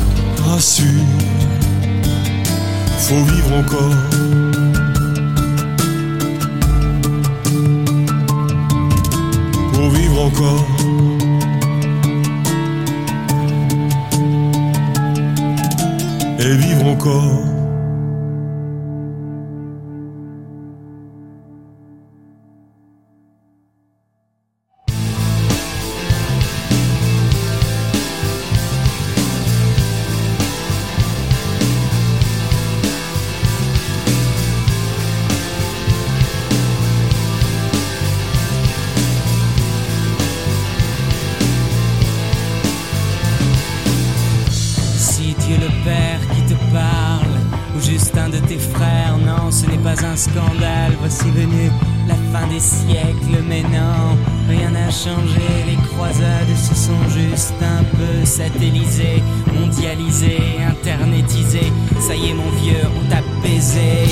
[0.45, 1.26] rassure
[2.99, 3.94] faut vivre encore.
[9.72, 10.66] Faut vivre encore.
[16.38, 17.56] Et vivre encore.
[55.07, 59.23] Les croisades se sont juste un peu satellisées,
[59.55, 61.73] mondialisées, internetisées.
[62.01, 64.03] Ça y est, mon vieux, on t'a baisé.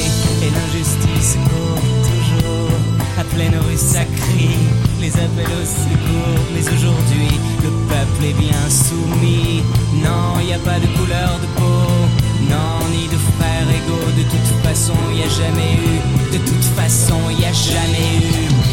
[0.41, 2.71] Et l'injustice court toujours
[3.19, 4.55] à pleine rue sacrée.
[5.01, 9.65] Les appels au secours, mais aujourd'hui, le peuple est bien soumis.
[9.95, 11.91] Non, y a pas de couleur de peau,
[12.49, 14.13] non, ni de frères égaux.
[14.17, 18.64] De toute façon, y a jamais eu, de toute façon, y a jamais eu.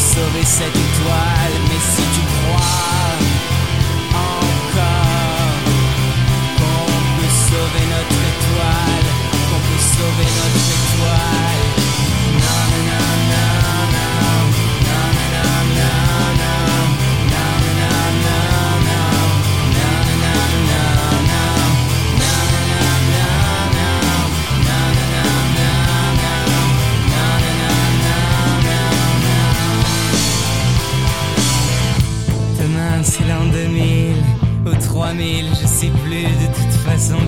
[0.00, 3.20] Sauver cette étoile, mais si tu crois
[4.14, 4.84] encore
[6.56, 9.08] qu'on peut sauver notre étoile,
[9.48, 11.89] qu'on peut sauver notre étoile.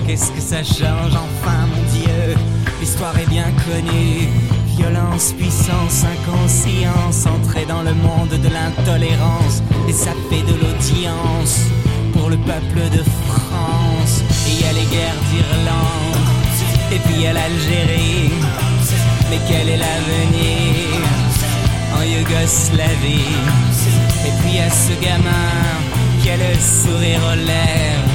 [0.05, 2.35] Qu'est-ce que ça change enfin mon Dieu,
[2.79, 4.29] l'histoire est bien connue.
[4.77, 11.59] Violence, puissance, inconscience, entrer dans le monde de l'intolérance et ça fait de l'audience
[12.13, 14.23] pour le peuple de France.
[14.47, 16.23] Et y a les guerres d'Irlande
[16.91, 18.31] et puis y a l'Algérie.
[19.29, 20.99] Mais quel est l'avenir
[21.95, 23.37] en Yougoslavie?
[24.25, 25.51] Et puis y a ce gamin
[26.21, 28.12] qui a le sourire aux lèvres.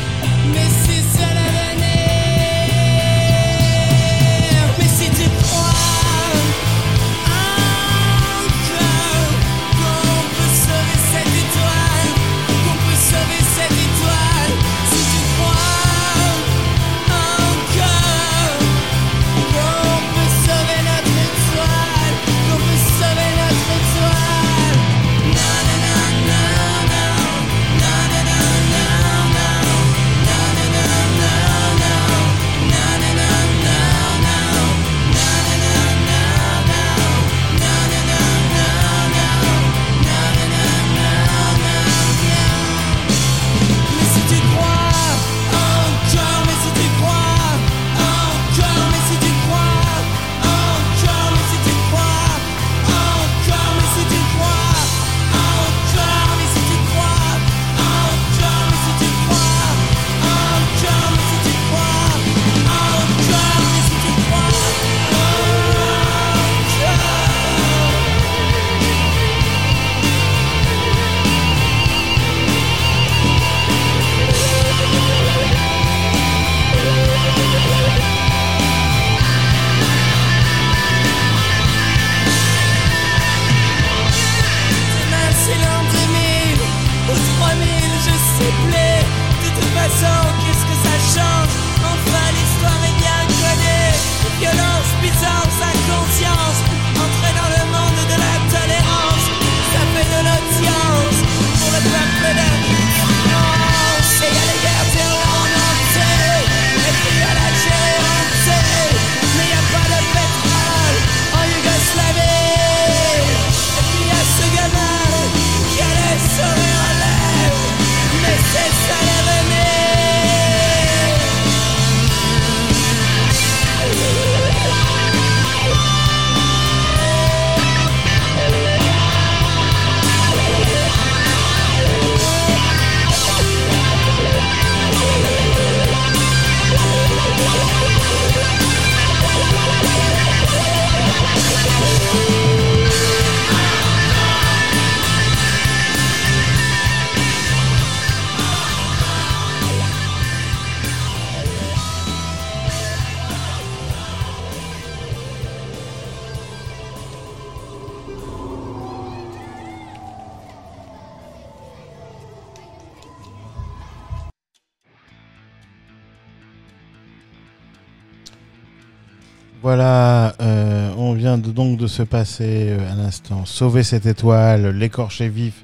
[169.70, 175.28] Voilà, euh, on vient donc de se passer euh, à l'instant Sauver cette étoile, l'écorché
[175.28, 175.62] vif,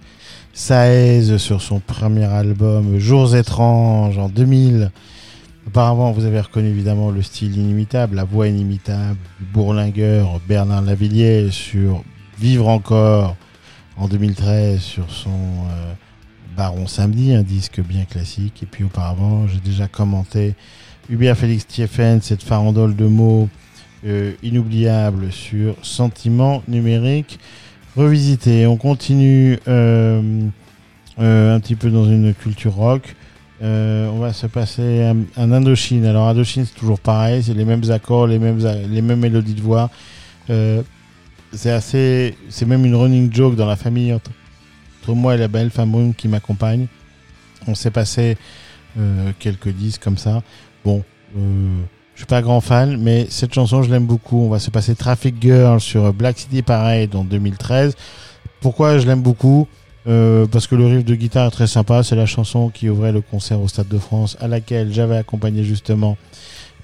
[0.52, 4.90] Saez sur son premier album Jours étranges en 2000.
[5.66, 9.16] Auparavant, vous avez reconnu évidemment le style inimitable, la voix inimitable
[9.54, 12.04] bourlingueur Bernard Lavillier sur
[12.38, 13.36] Vivre encore
[13.96, 15.94] en 2013 sur son euh,
[16.54, 18.62] Baron Samedi, un disque bien classique.
[18.62, 20.56] Et puis auparavant, j'ai déjà commenté
[21.08, 23.48] Hubert Félix Thieffen, cette farandole de mots
[24.06, 27.38] euh, inoubliable sur Sentiment numérique
[27.96, 28.66] revisité.
[28.66, 30.42] On continue euh,
[31.18, 33.16] euh, un petit peu dans une culture rock.
[33.62, 36.04] On va se passer un, Indochine.
[36.04, 38.58] Alors Indochine c'est toujours pareil, c'est les mêmes accords, les mêmes
[38.90, 39.88] les mêmes mélodies de voix.
[40.48, 44.32] C'est assez, c'est même une running joke dans la famille entre,
[45.14, 46.88] moi et la belle femme qui m'accompagne.
[47.66, 48.36] On s'est passé
[49.38, 50.42] quelques disques comme ça.
[50.84, 51.02] Bon,
[52.14, 54.40] je suis pas grand fan, mais cette chanson je l'aime beaucoup.
[54.40, 57.96] On va se passer Traffic Girl sur Black City Parade en 2013.
[58.60, 59.66] Pourquoi je l'aime beaucoup?
[60.06, 62.02] Euh, Parce que le riff de guitare est très sympa.
[62.02, 65.64] C'est la chanson qui ouvrait le concert au Stade de France, à laquelle j'avais accompagné
[65.64, 66.16] justement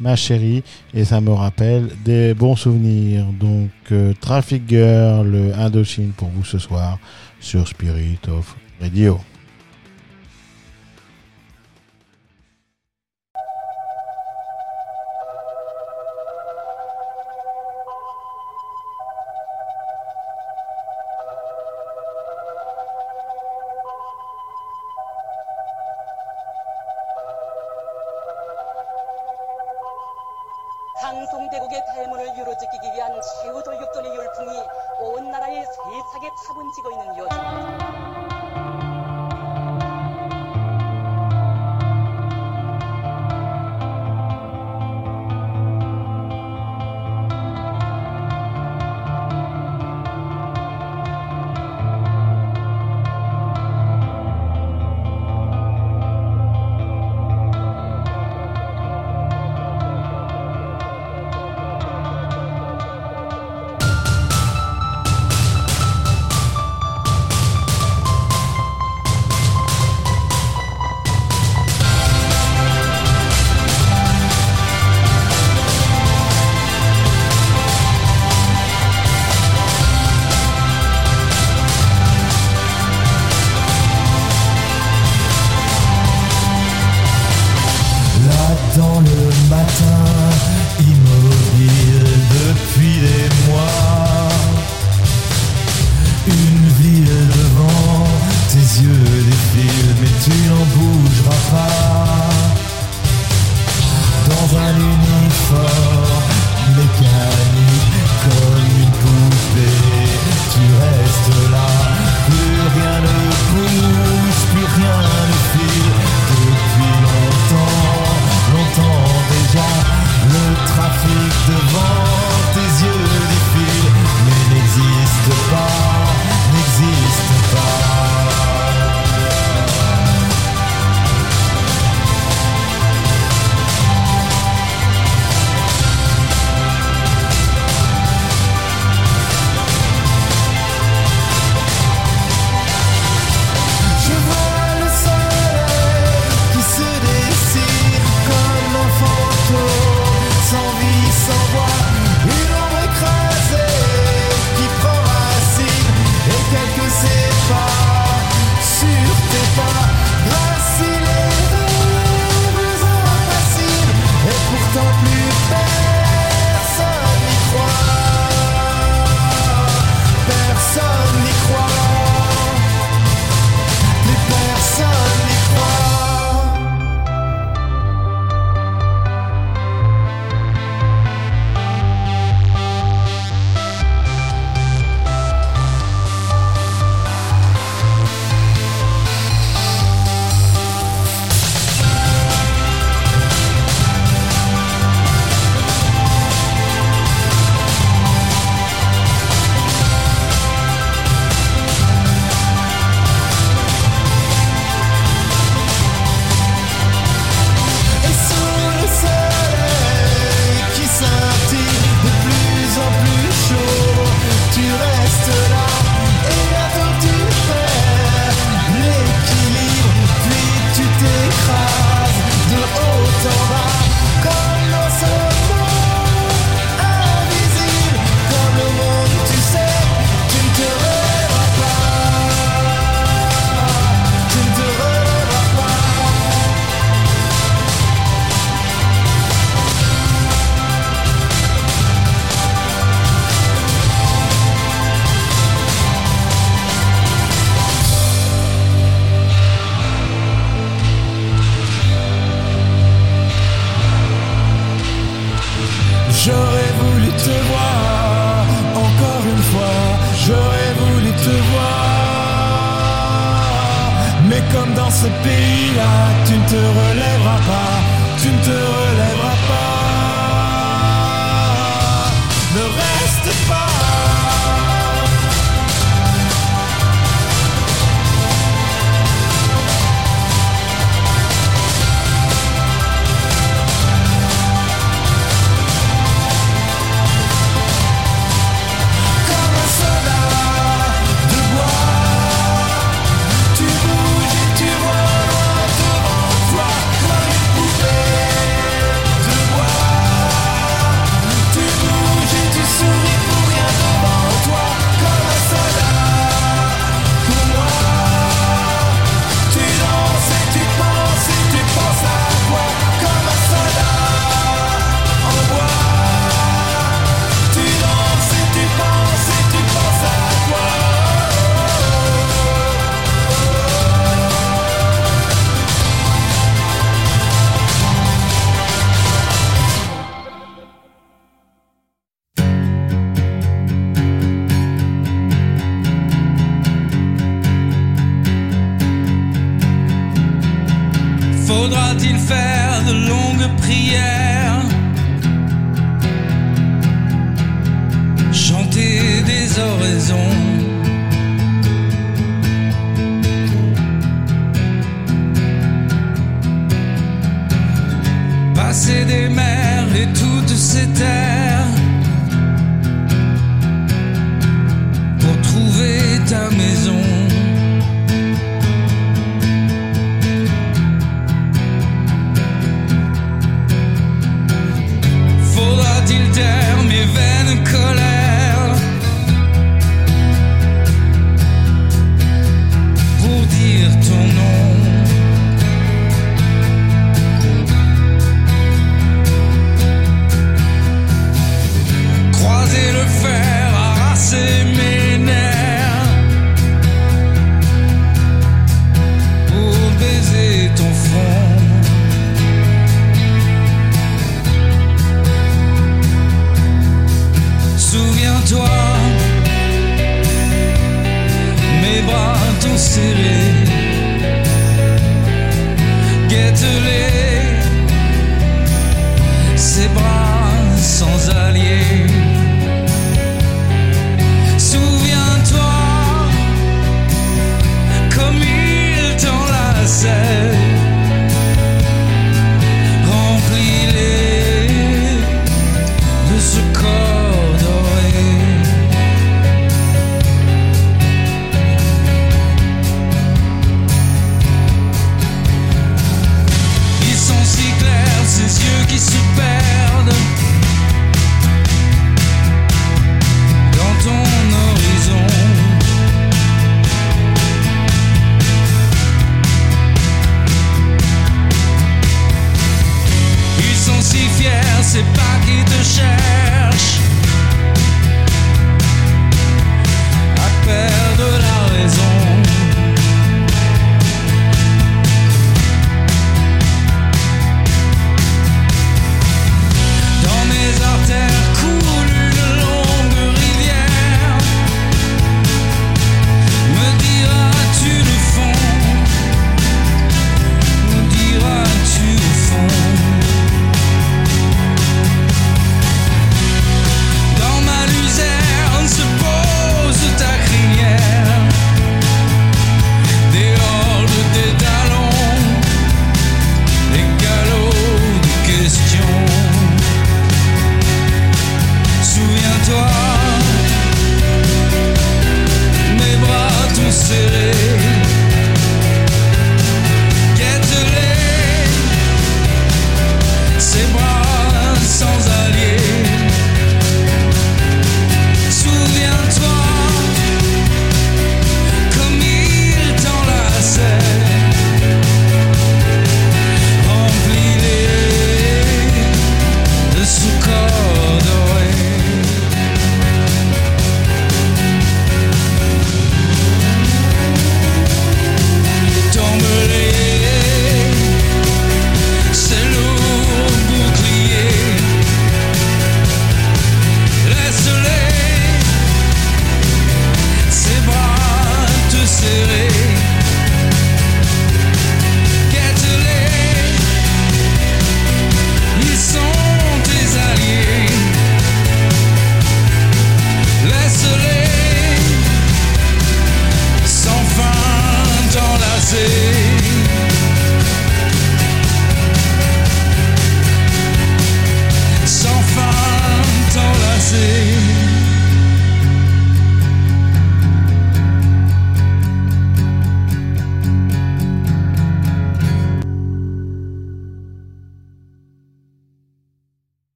[0.00, 0.62] ma chérie,
[0.94, 3.26] et ça me rappelle des bons souvenirs.
[3.38, 6.98] Donc euh, Traffic Girl, Indochine pour vous ce soir
[7.40, 9.18] sur Spirit of Radio.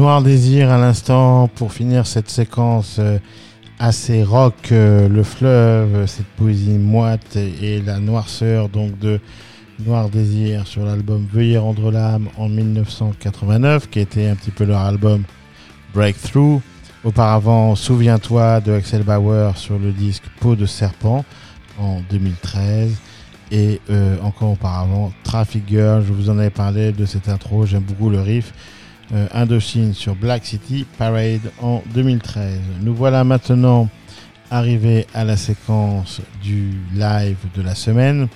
[0.00, 3.18] Noir Désir à l'instant pour finir cette séquence euh,
[3.78, 9.20] assez rock, euh, le fleuve, cette poésie moite et la noirceur donc de
[9.84, 14.80] Noir Désir sur l'album Veuillez rendre l'âme en 1989 qui était un petit peu leur
[14.80, 15.24] album
[15.92, 16.62] Breakthrough.
[17.04, 21.26] Auparavant, Souviens-toi de Axel Bauer sur le disque Peau de serpent
[21.78, 22.90] en 2013.
[23.52, 27.82] Et euh, encore auparavant, Traffic Girl, je vous en avais parlé de cette intro, j'aime
[27.82, 28.54] beaucoup le riff.
[29.12, 32.60] Euh, Indochine sur Black City Parade en 2013.
[32.80, 33.88] Nous voilà maintenant
[34.50, 38.28] arrivés à la séquence du live de la semaine.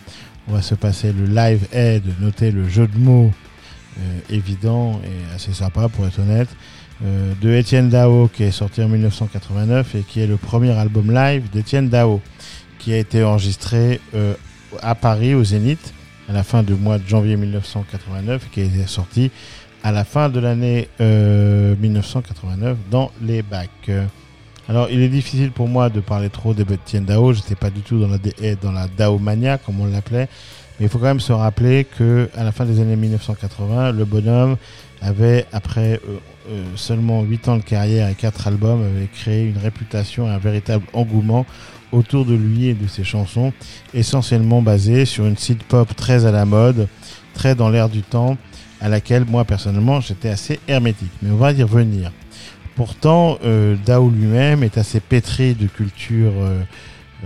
[0.49, 3.31] On va se passer le live aid, notez le jeu de mots
[3.99, 6.49] euh, évident et assez sympa pour être honnête,
[7.05, 11.13] euh, de Étienne Dao qui est sorti en 1989 et qui est le premier album
[11.13, 12.21] live d'Étienne Dao
[12.81, 14.35] qui a été enregistré euh,
[14.83, 15.95] à Paris au Zénith
[16.29, 19.31] à la fin du mois de janvier 1989 qui est sorti
[19.85, 23.69] à la fin de l'année euh, 1989 dans les bacs.
[23.91, 24.05] Euh,
[24.69, 27.33] Alors, il est difficile pour moi de parler trop d'Etienne Dao.
[27.35, 30.29] Je n'étais pas du tout dans la, D- dans la Dao mania, comme on l'appelait.
[30.81, 34.05] Mais il faut quand même se rappeler que à la fin des années 1980, le
[34.07, 34.57] bonhomme
[35.03, 36.17] avait, après euh,
[36.51, 40.39] euh, seulement 8 ans de carrière et 4 albums, avait créé une réputation et un
[40.39, 41.45] véritable engouement
[41.93, 43.53] autour de lui et de ses chansons,
[43.93, 46.89] essentiellement basées sur une synth pop très à la mode,
[47.35, 48.37] très dans l'air du temps,
[48.81, 51.13] à laquelle moi personnellement j'étais assez hermétique.
[51.23, 52.13] Mais on va y revenir.
[52.77, 56.63] Pourtant, euh, Dao lui-même est assez pétri de culture euh,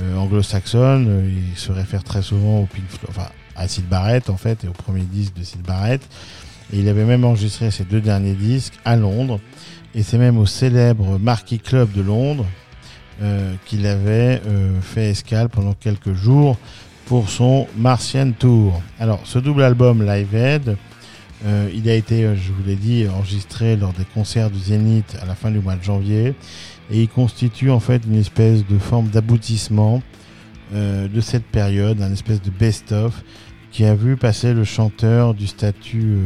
[0.00, 1.32] euh, anglo-saxonne.
[1.52, 4.72] Il se réfère très souvent au Pink enfin, à Sid Barrett en fait, et au
[4.72, 6.02] premier disque de Sid Barrett.
[6.72, 9.40] Et il avait même enregistré ses deux derniers disques à Londres.
[9.94, 12.44] Et c'est même au célèbre Marquis Club de Londres
[13.20, 16.56] euh, qu'il avait euh, fait escale pendant quelques jours
[17.06, 18.80] pour son Martian Tour.
[19.00, 20.76] Alors, ce double album Live Aid,
[21.46, 25.16] euh, il a été, euh, je vous l'ai dit, enregistré lors des concerts du Zénith
[25.22, 26.34] à la fin du mois de janvier.
[26.90, 30.02] Et il constitue en fait une espèce de forme d'aboutissement
[30.74, 33.22] euh, de cette période, un espèce de best-of
[33.70, 36.16] qui a vu passer le chanteur du statut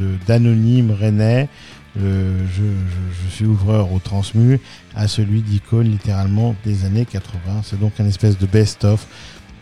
[0.00, 1.48] euh, d'anonyme rennais,
[1.94, 2.00] je,
[2.50, 4.58] je- je suis ouvreur au transmu,
[4.96, 7.60] à celui d'icône littéralement des années 80.
[7.64, 9.06] C'est donc un espèce de best-of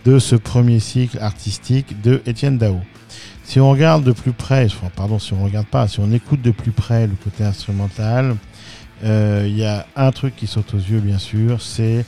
[0.05, 2.81] de ce premier cycle artistique de Étienne Dao.
[3.51, 6.53] Si on regarde de plus près, pardon, si on regarde pas, si on écoute de
[6.53, 8.37] plus près le côté instrumental,
[9.03, 12.05] euh, il y a un truc qui saute aux yeux, bien sûr, c'est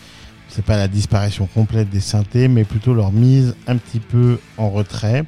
[0.46, 4.70] c'est pas la disparition complète des synthés, mais plutôt leur mise un petit peu en
[4.70, 5.24] retrait.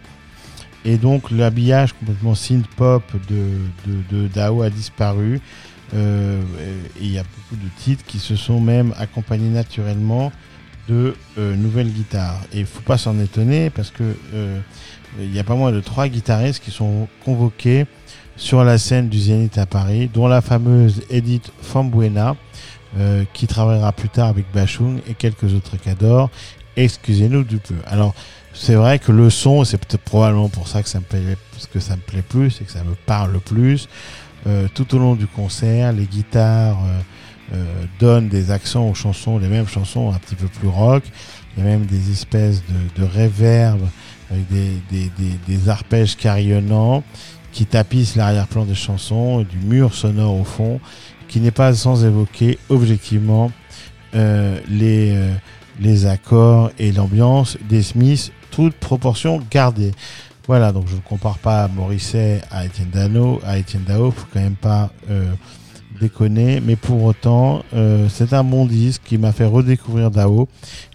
[0.85, 3.59] Et donc l'habillage complètement synth pop de,
[4.09, 5.41] de, Dao a disparu.
[5.95, 6.41] Euh,
[7.01, 10.31] et il y a beaucoup de titres qui se sont même accompagnés naturellement
[10.89, 12.41] de euh, nouvelles guitares.
[12.53, 14.05] Et il faut pas s'en étonner parce que
[14.35, 14.61] euh,
[15.19, 17.87] il y a pas moins de trois guitaristes qui sont convoqués
[18.37, 22.37] sur la scène du Zénith à Paris, dont la fameuse Edith Fambuena,
[22.99, 26.31] euh, qui travaillera plus tard avec Bachung et quelques autres cadors.
[26.77, 27.77] Excusez-nous du peu.
[27.87, 28.15] Alors,
[28.53, 31.37] c'est vrai que le son, c'est peut-être probablement pour ça que ça me plaît,
[31.73, 33.89] que ça me plaît plus et que ça me parle plus.
[34.47, 36.79] Euh, tout au long du concert, les guitares
[37.53, 37.65] euh,
[37.99, 41.05] donnent des accents aux chansons, les mêmes chansons un petit peu plus rock.
[41.57, 43.09] Il y a même des espèces de, de
[44.35, 44.47] avec
[44.89, 47.03] des, arpèges carillonnants
[47.53, 50.81] qui tapissent l'arrière-plan des chansons, du mur sonore au fond,
[51.29, 53.51] qui n'est pas sans évoquer objectivement
[54.15, 55.33] euh, les, euh,
[55.81, 59.93] les accords et l'ambiance des Smiths, toute proportion gardée.
[60.47, 64.41] Voilà, donc je ne compare pas Morisset à Etienne Dano, à Etienne Dao, faut quand
[64.41, 65.33] même pas euh,
[66.01, 67.63] déconner, mais pour autant,
[68.09, 70.49] c'est un bon disque qui m'a fait redécouvrir Dao,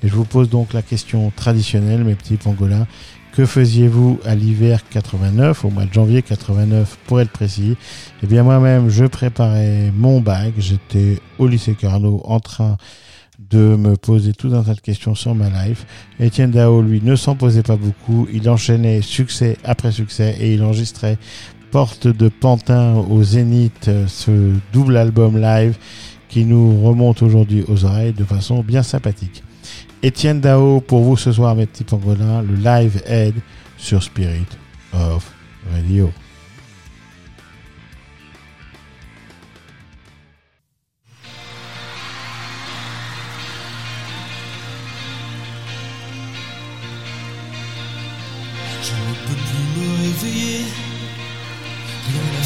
[0.04, 2.86] et je vous pose donc la question traditionnelle, mes petits pangolins,
[3.34, 7.76] que faisiez-vous à l'hiver 89, au mois de janvier 89 pour être précis?
[8.24, 12.78] Eh bien moi-même, je préparais mon bac, j'étais au lycée Carnot en train
[13.50, 15.86] de me poser tout un tas de questions sur ma life.
[16.20, 20.64] Étienne Dao, lui, ne s'en posait pas beaucoup, il enchaînait succès après succès et il
[20.64, 21.18] enregistrait
[21.72, 24.32] Porte de Pantin au Zénith, euh, ce
[24.74, 25.78] double album live
[26.28, 29.44] qui nous remonte aujourd'hui aux oreilles de façon bien sympathique.
[30.02, 33.36] Étienne Dao pour vous ce soir, mes petits pangolins, le live aid
[33.78, 34.46] sur Spirit
[34.94, 35.30] of
[35.74, 36.10] Radio.
[48.82, 50.64] Je ne peux plus me réveiller,
[52.08, 52.44] rien à.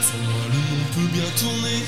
[0.00, 1.82] Sans moi, le monde peut bien tourner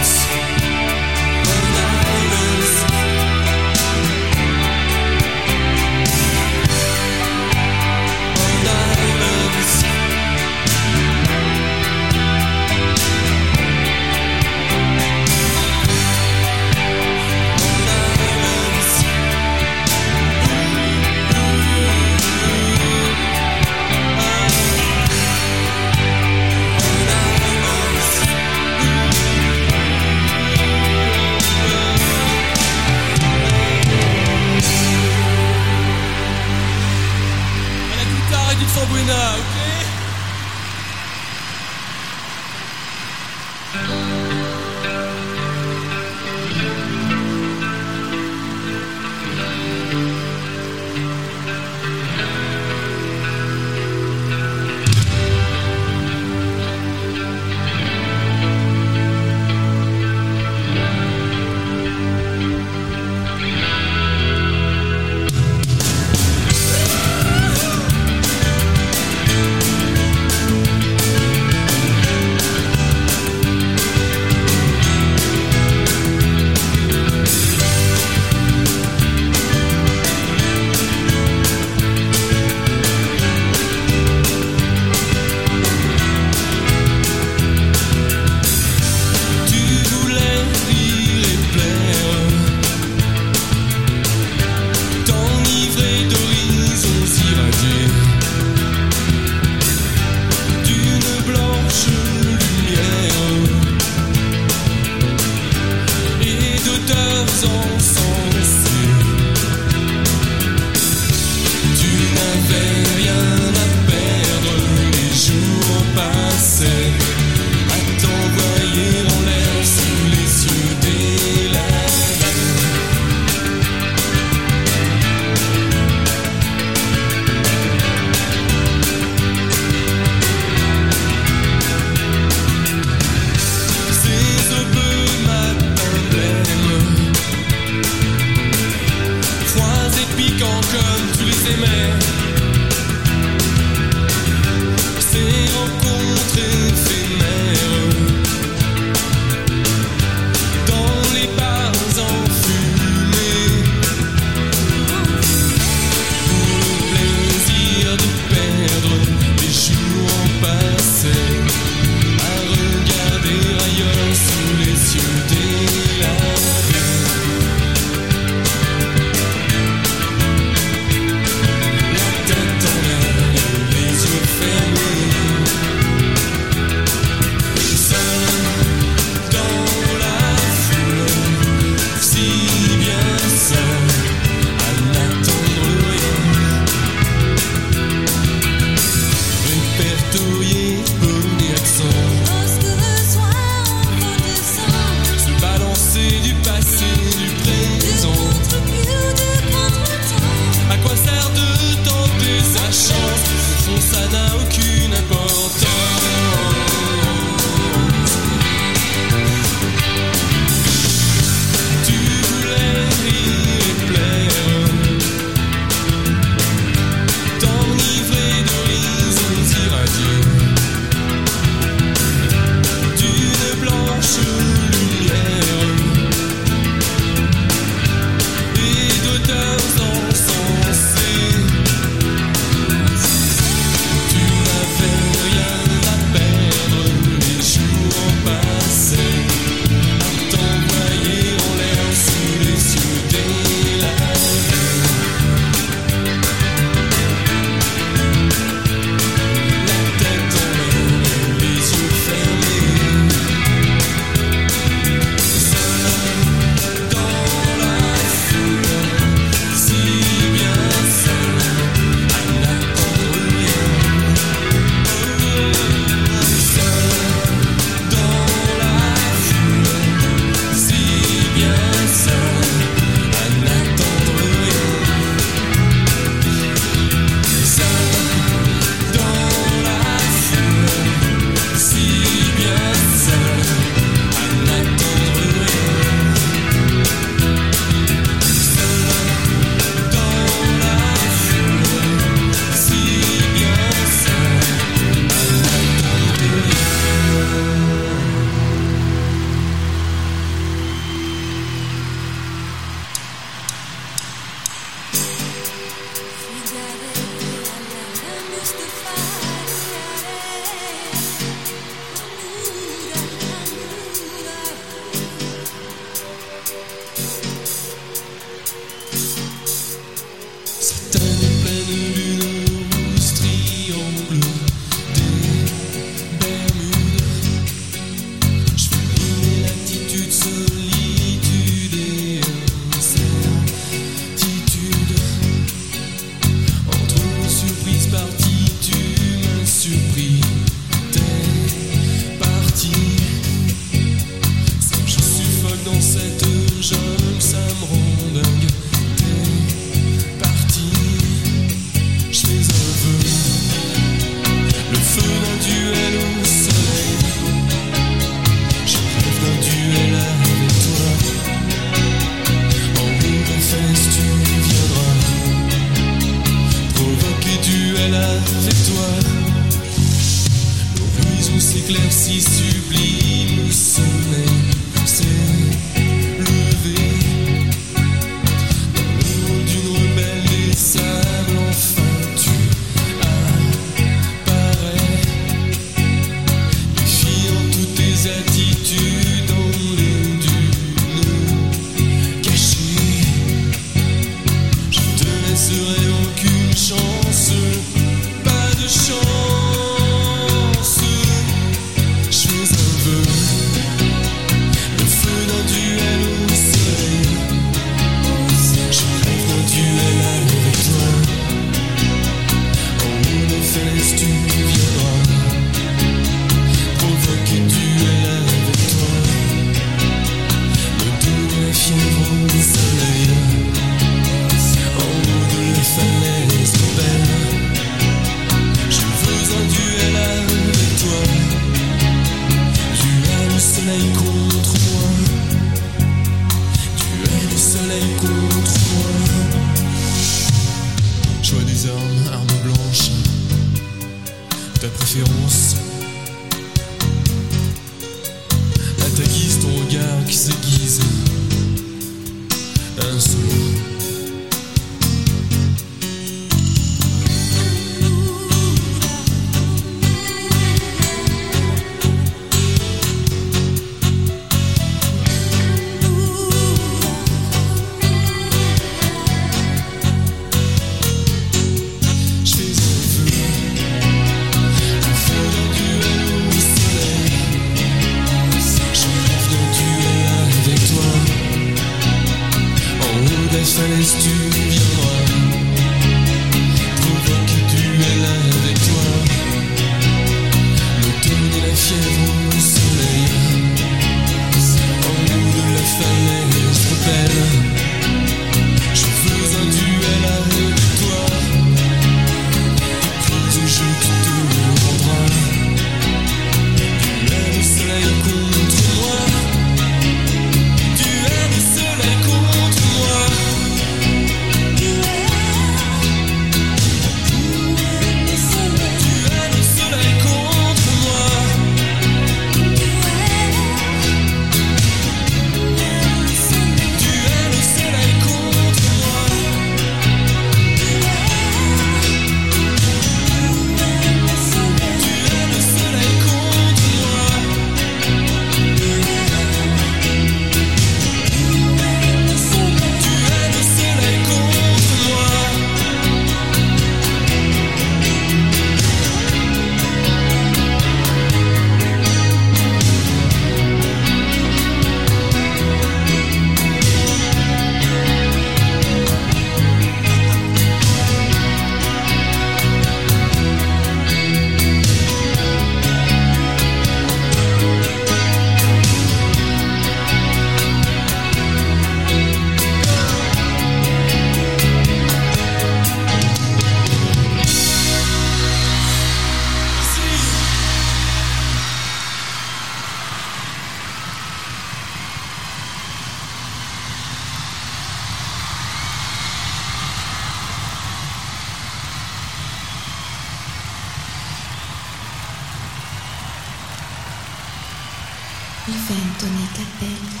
[599.00, 600.00] Anthony Capelli.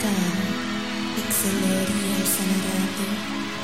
[0.00, 0.48] Calma,
[1.16, 3.59] excelere al.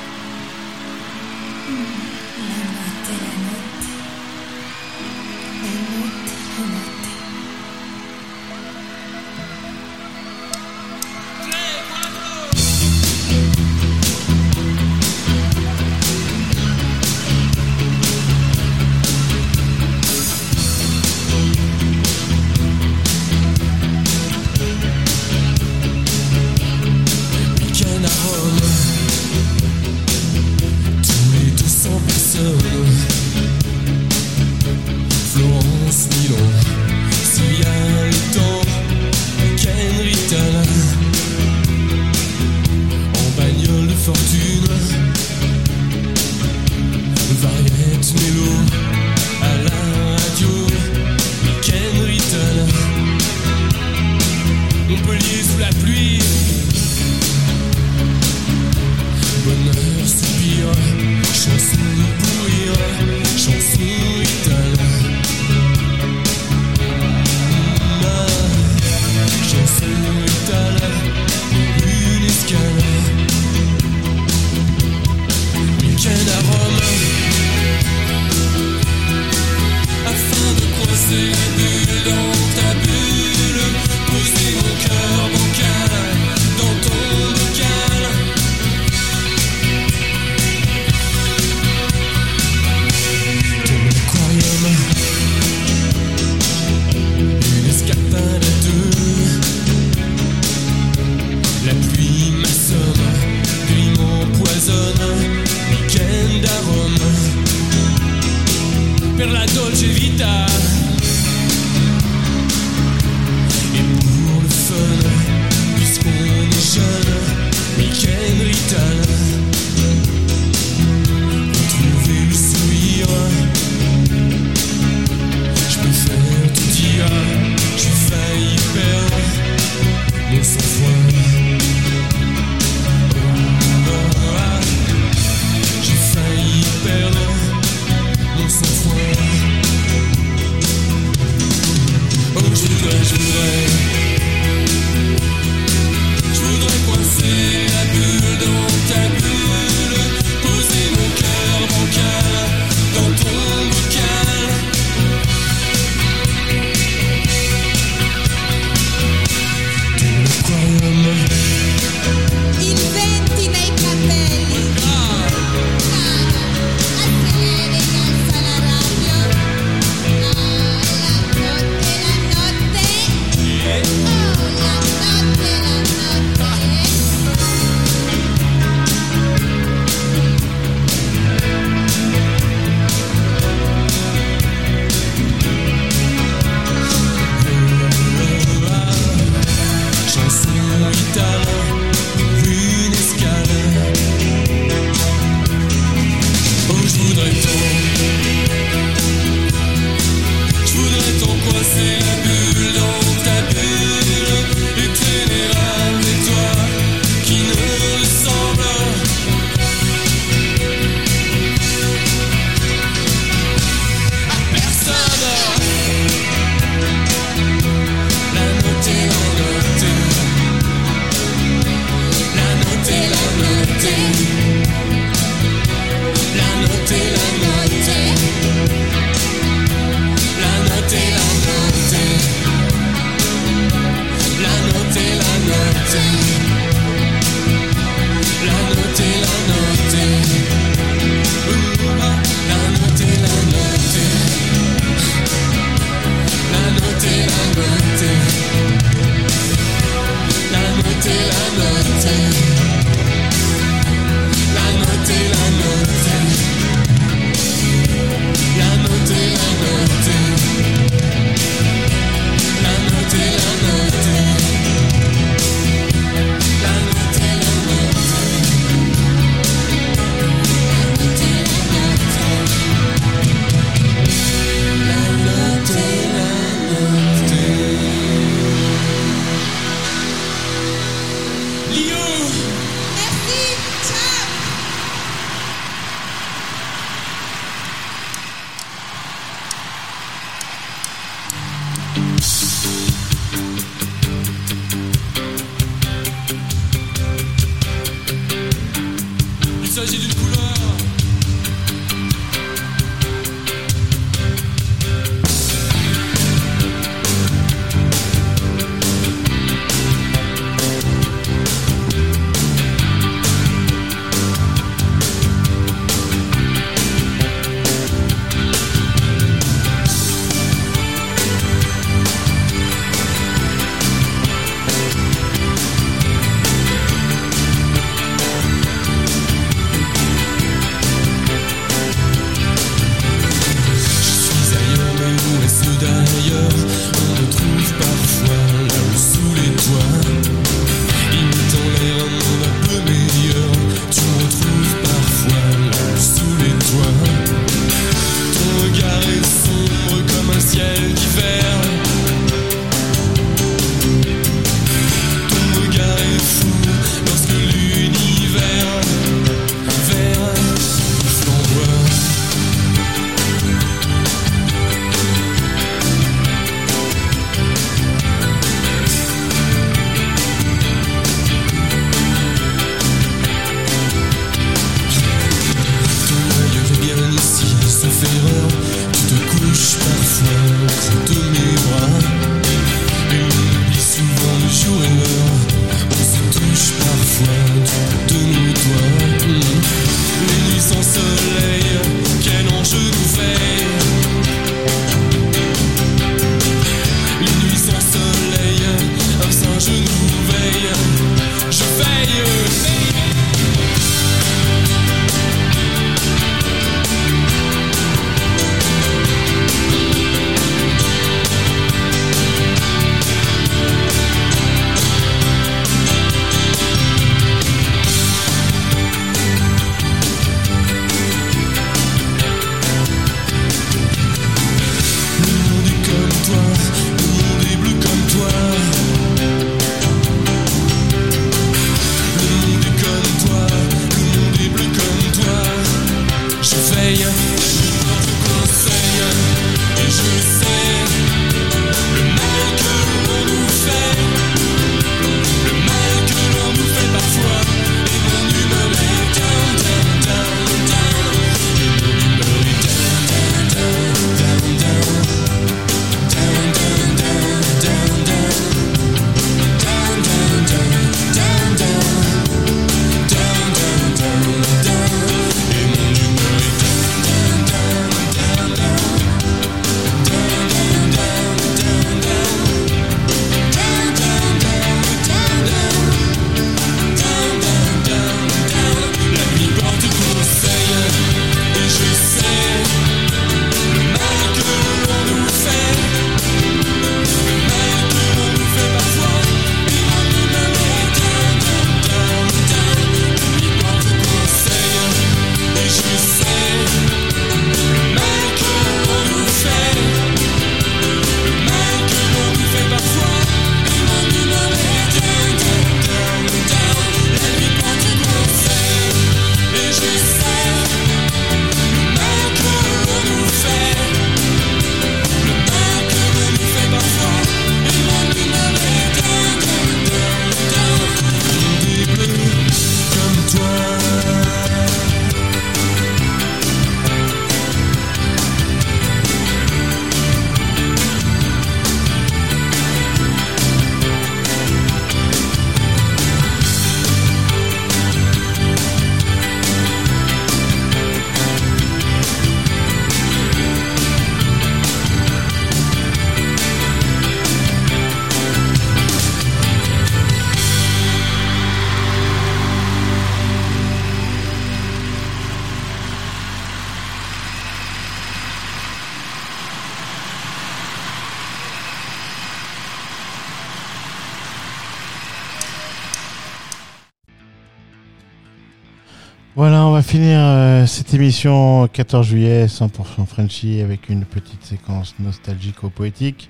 [570.77, 576.29] cette émission 14 juillet 100% Frenchy avec une petite séquence nostalgico-poétique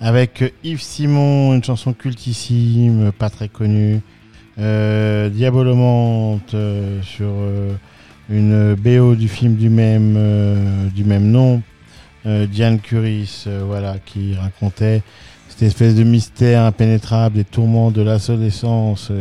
[0.00, 4.00] avec Yves Simon, une chanson cultissime, pas très connue,
[4.58, 7.74] euh, Diabolomante euh, sur euh,
[8.28, 10.18] une BO du film du même,
[10.92, 11.62] du même nom,
[12.24, 15.04] Diane Curis, voilà, qui racontait
[15.48, 19.12] cette espèce de mystère impénétrable des tourments de l'adolescence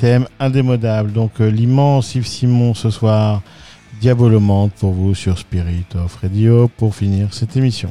[0.00, 1.12] thème indémodable.
[1.12, 3.42] Donc l'immense Yves Simon ce soir
[4.00, 7.90] Diabolomante pour vous sur Spirit of Radio pour finir cette émission.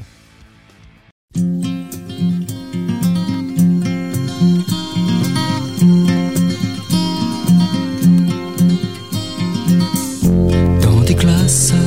[10.81, 11.77] Dans tes classeurs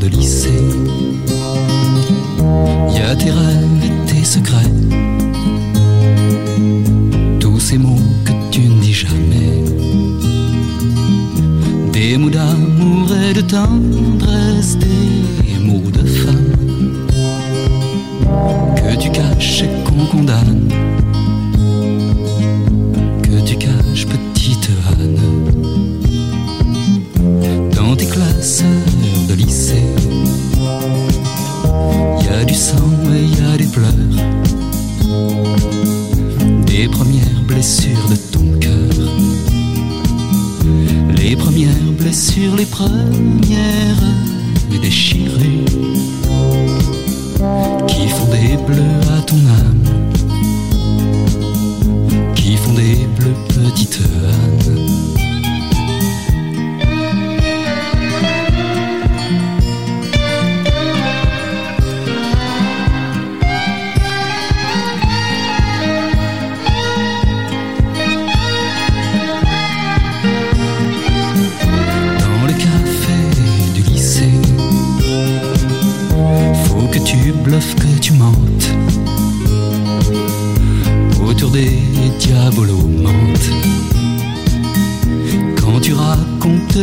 [0.00, 0.48] de lycée,
[2.94, 3.65] y a tes rêves
[13.36, 17.06] de tendresse, des mots de femme
[18.76, 20.68] que tu caches et qu'on condamne.
[23.22, 25.18] Que tu caches, petite Anne
[27.74, 28.66] dans tes classeurs
[29.28, 29.84] de lycée.
[32.22, 34.16] Y a du sang et y a des pleurs,
[36.64, 38.55] des premières blessures de ton
[41.28, 44.02] les premières blessures, les premières
[44.80, 45.64] déchirures
[47.88, 49.84] qui font des bleus à ton âme,
[52.36, 53.98] qui font des bleus, petite
[54.28, 55.05] Anne.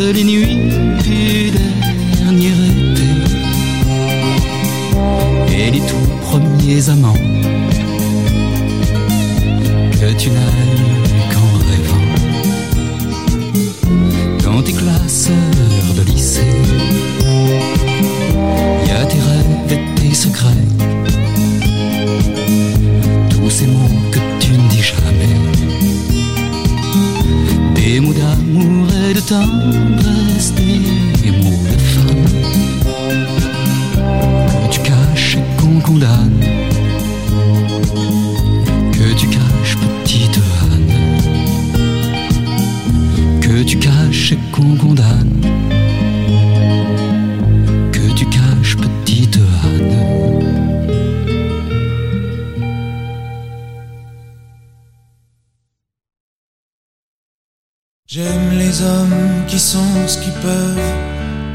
[0.04, 0.53] Racontes les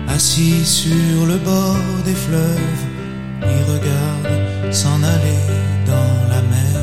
[0.08, 2.82] assis sur le bord des fleuves,
[3.42, 5.42] ils regardent s'en aller
[5.86, 6.78] dans la mer.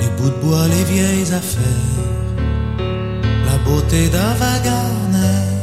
[0.00, 2.04] Les bouts de bois, les vieilles affaires,
[3.46, 5.56] la beauté d'Ava Gardner.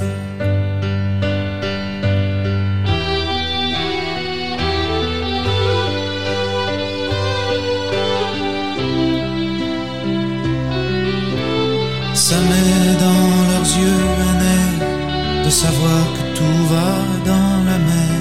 [12.14, 13.93] Ça met dans leurs yeux
[15.54, 16.94] savoir que tout va
[17.32, 18.18] dans la mer.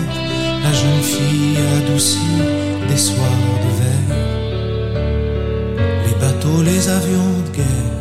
[0.64, 2.38] La jeune fille adoucie
[2.88, 4.04] des soirs d'hiver.
[6.04, 8.00] Les bateaux, les avions de guerre.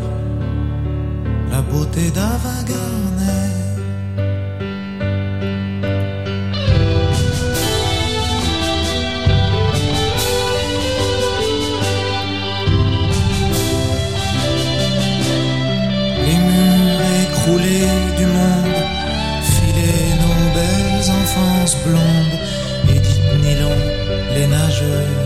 [1.51, 2.57] La beauté d'Ava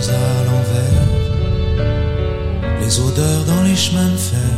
[0.10, 1.08] à l'envers,
[2.82, 4.56] les odeurs dans les chemins de fer,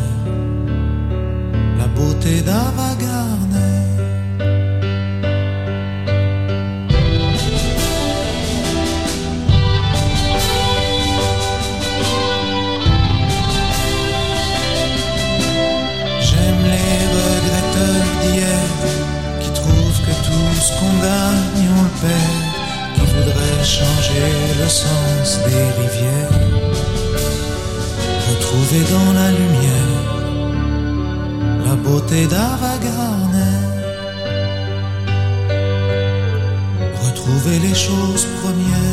[1.78, 3.84] la beauté d'Ava Gardner.
[16.19, 18.69] J'aime les regretteurs d'hier
[19.41, 22.45] qui trouvent que tout ce qu'on gagne on le perd,
[22.95, 26.39] qui voudraient changer le sens des rivières,
[28.29, 30.03] retrouver dans la lumière
[31.65, 33.59] la beauté d'Ava Gardner,
[37.05, 38.86] retrouver les choses premières,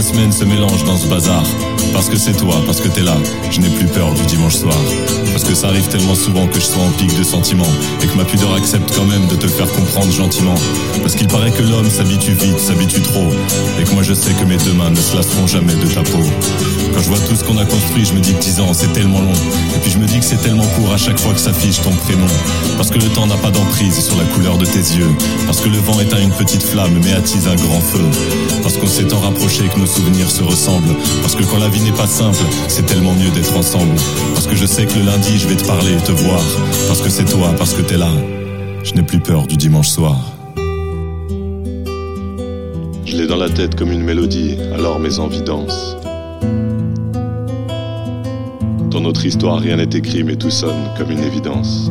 [0.00, 1.44] la semaine se mélangent dans ce bazar.
[2.10, 3.16] Parce que c'est toi, parce que t'es là,
[3.52, 4.74] je n'ai plus peur du dimanche soir.
[5.30, 7.72] Parce que ça arrive tellement souvent que je sois en pic de sentiments.
[8.02, 10.56] Et que ma pudeur accepte quand même de te faire comprendre gentiment.
[11.02, 13.28] Parce qu'il paraît que l'homme s'habitue vite, s'habitue trop.
[13.78, 16.02] Et que moi je sais que mes deux mains ne se lasseront jamais de ta
[16.02, 16.24] peau.
[16.92, 18.92] Quand je vois tout ce qu'on a construit, je me dis que 10 ans c'est
[18.92, 19.32] tellement long.
[19.76, 21.92] Et puis je me dis que c'est tellement court à chaque fois que s'affiche ton
[21.92, 22.26] prénom.
[22.76, 25.14] Parce que le temps n'a pas d'emprise sur la couleur de tes yeux.
[25.46, 28.04] Parce que le vent éteint une petite flamme mais attise un grand feu.
[28.64, 30.96] Parce qu'on s'est tant rapproché que nos souvenirs se ressemblent.
[31.22, 33.94] Parce que quand la vie n'est pas simple, c'est tellement mieux d'être ensemble.
[34.32, 36.40] Parce que je sais que le lundi je vais te parler et te voir.
[36.86, 38.08] Parce que c'est toi, parce que t'es là.
[38.82, 40.16] Je n'ai plus peur du dimanche soir.
[43.04, 45.98] Je l'ai dans la tête comme une mélodie, alors mes envies dansent.
[48.90, 51.90] Dans notre histoire, rien n'est écrit, mais tout sonne comme une évidence.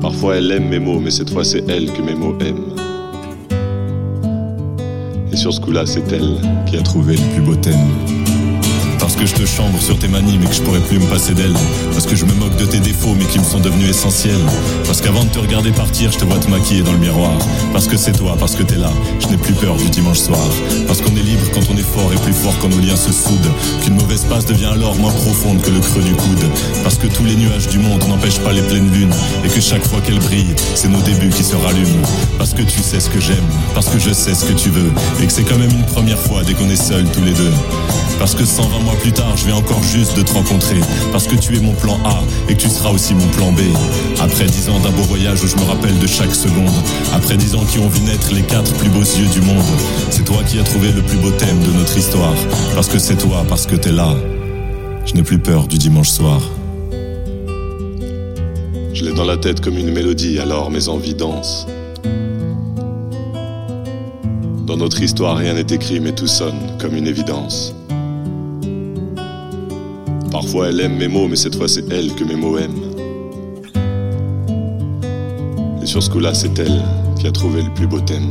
[0.00, 2.77] Parfois, elle aime mes mots, mais cette fois, c'est elle que mes mots aiment.
[5.38, 6.34] Sur ce coup-là, c'est elle
[6.66, 8.37] qui a trouvé le plus beau thème.
[9.08, 11.32] Parce que je te chambre sur tes manies mais que je pourrais plus me passer
[11.32, 11.54] d'elle
[11.94, 14.44] Parce que je me moque de tes défauts mais qui me sont devenus essentiels.
[14.84, 17.32] Parce qu'avant de te regarder partir je te vois te maquiller dans le miroir.
[17.72, 20.46] Parce que c'est toi, parce que t'es là, je n'ai plus peur du dimanche soir.
[20.86, 23.10] Parce qu'on est libre quand on est fort et plus fort quand nos liens se
[23.10, 23.48] soudent.
[23.82, 26.44] Qu'une mauvaise passe devient alors moins profonde que le creux du coude.
[26.82, 29.14] Parce que tous les nuages du monde n'empêchent pas les pleines lunes.
[29.42, 32.02] Et que chaque fois qu'elles brillent, c'est nos débuts qui se rallument.
[32.36, 34.92] Parce que tu sais ce que j'aime, parce que je sais ce que tu veux.
[35.22, 37.52] Et que c'est quand même une première fois dès qu'on est seuls tous les deux.
[38.18, 40.80] Parce que 120 mois plus tard, je vais encore juste de te rencontrer.
[41.12, 43.60] Parce que tu es mon plan A et que tu seras aussi mon plan B.
[44.20, 46.72] Après 10 ans d'un beau voyage où je me rappelle de chaque seconde.
[47.12, 49.64] Après 10 ans qui ont vu naître les quatre plus beaux yeux du monde.
[50.10, 52.34] C'est toi qui as trouvé le plus beau thème de notre histoire.
[52.74, 54.14] Parce que c'est toi, parce que t'es là.
[55.06, 56.40] Je n'ai plus peur du dimanche soir.
[58.92, 61.66] Je l'ai dans la tête comme une mélodie, alors mes envies dansent.
[64.66, 67.74] Dans notre histoire, rien n'est écrit, mais tout sonne comme une évidence.
[70.30, 72.80] Parfois elle aime mes mots, mais cette fois c'est elle que mes mots aiment.
[75.82, 76.82] Et sur ce coup-là, c'est elle
[77.18, 78.30] qui a trouvé le plus beau thème.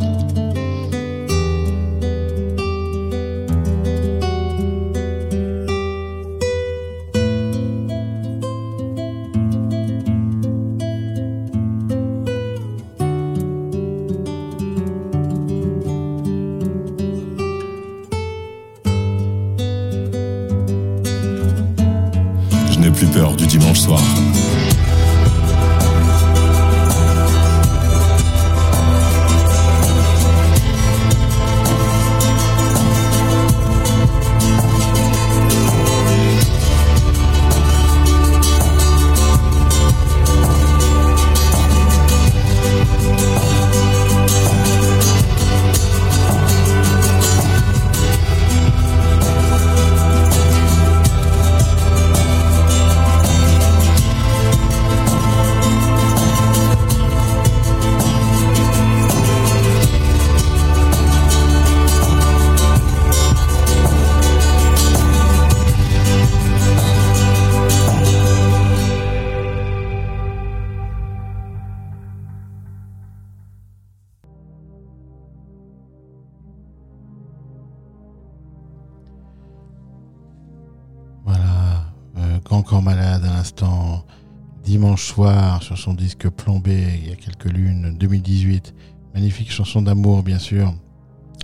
[85.78, 88.74] Son disque plombé il y a quelques lunes, 2018.
[89.14, 90.74] Magnifique chanson d'amour, bien sûr.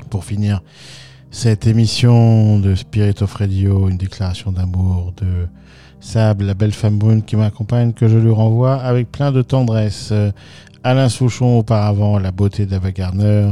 [0.10, 0.61] Pour finir
[1.31, 5.47] cette émission de Spirit of Radio, une déclaration d'amour de
[5.99, 10.14] Sab, la belle femme brune qui m'accompagne, que je lui renvoie avec plein de tendresse.
[10.84, 13.51] Alain Souchon auparavant, la beauté d'Ava Gardner,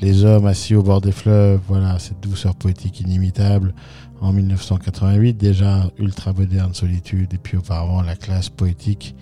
[0.00, 3.74] les hommes assis au bord des fleuves, voilà, cette douceur poétique inimitable
[4.20, 9.14] en 1988, déjà ultra moderne solitude, et puis auparavant la classe poétique,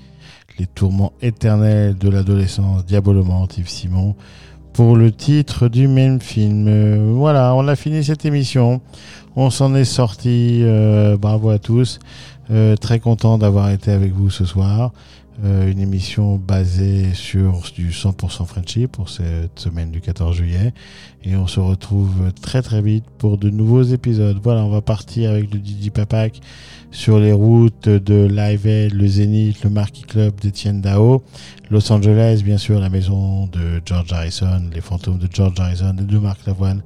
[0.59, 4.15] les tourments éternels de l'adolescence, diabolement, Yves Simon,
[4.73, 7.13] pour le titre du même film.
[7.15, 8.81] Voilà, on a fini cette émission,
[9.37, 11.99] on s'en est sorti, euh, bravo à tous,
[12.51, 14.93] Euh, très content d'avoir été avec vous ce soir.
[15.45, 20.73] Euh, une émission basée sur du 100% Friendship pour cette semaine du 14 juillet.
[21.25, 24.39] Et on se retrouve très très vite pour de nouveaux épisodes.
[24.43, 26.41] Voilà, on va partir avec le Didi Papak
[26.91, 31.23] sur les routes de Live Aid, le Zénith, le Marquis Club d'Etienne Dao,
[31.71, 36.19] Los Angeles, bien sûr, la maison de George Harrison, les fantômes de George Harrison de
[36.19, 36.83] Marc Lavoine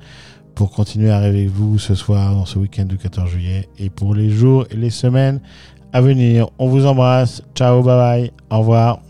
[0.54, 3.88] pour continuer à rêver avec vous ce soir, dans ce week-end du 14 juillet, et
[3.88, 5.40] pour les jours et les semaines
[5.92, 6.48] à venir.
[6.58, 7.42] On vous embrasse.
[7.54, 8.32] Ciao, bye bye.
[8.50, 9.00] Au revoir.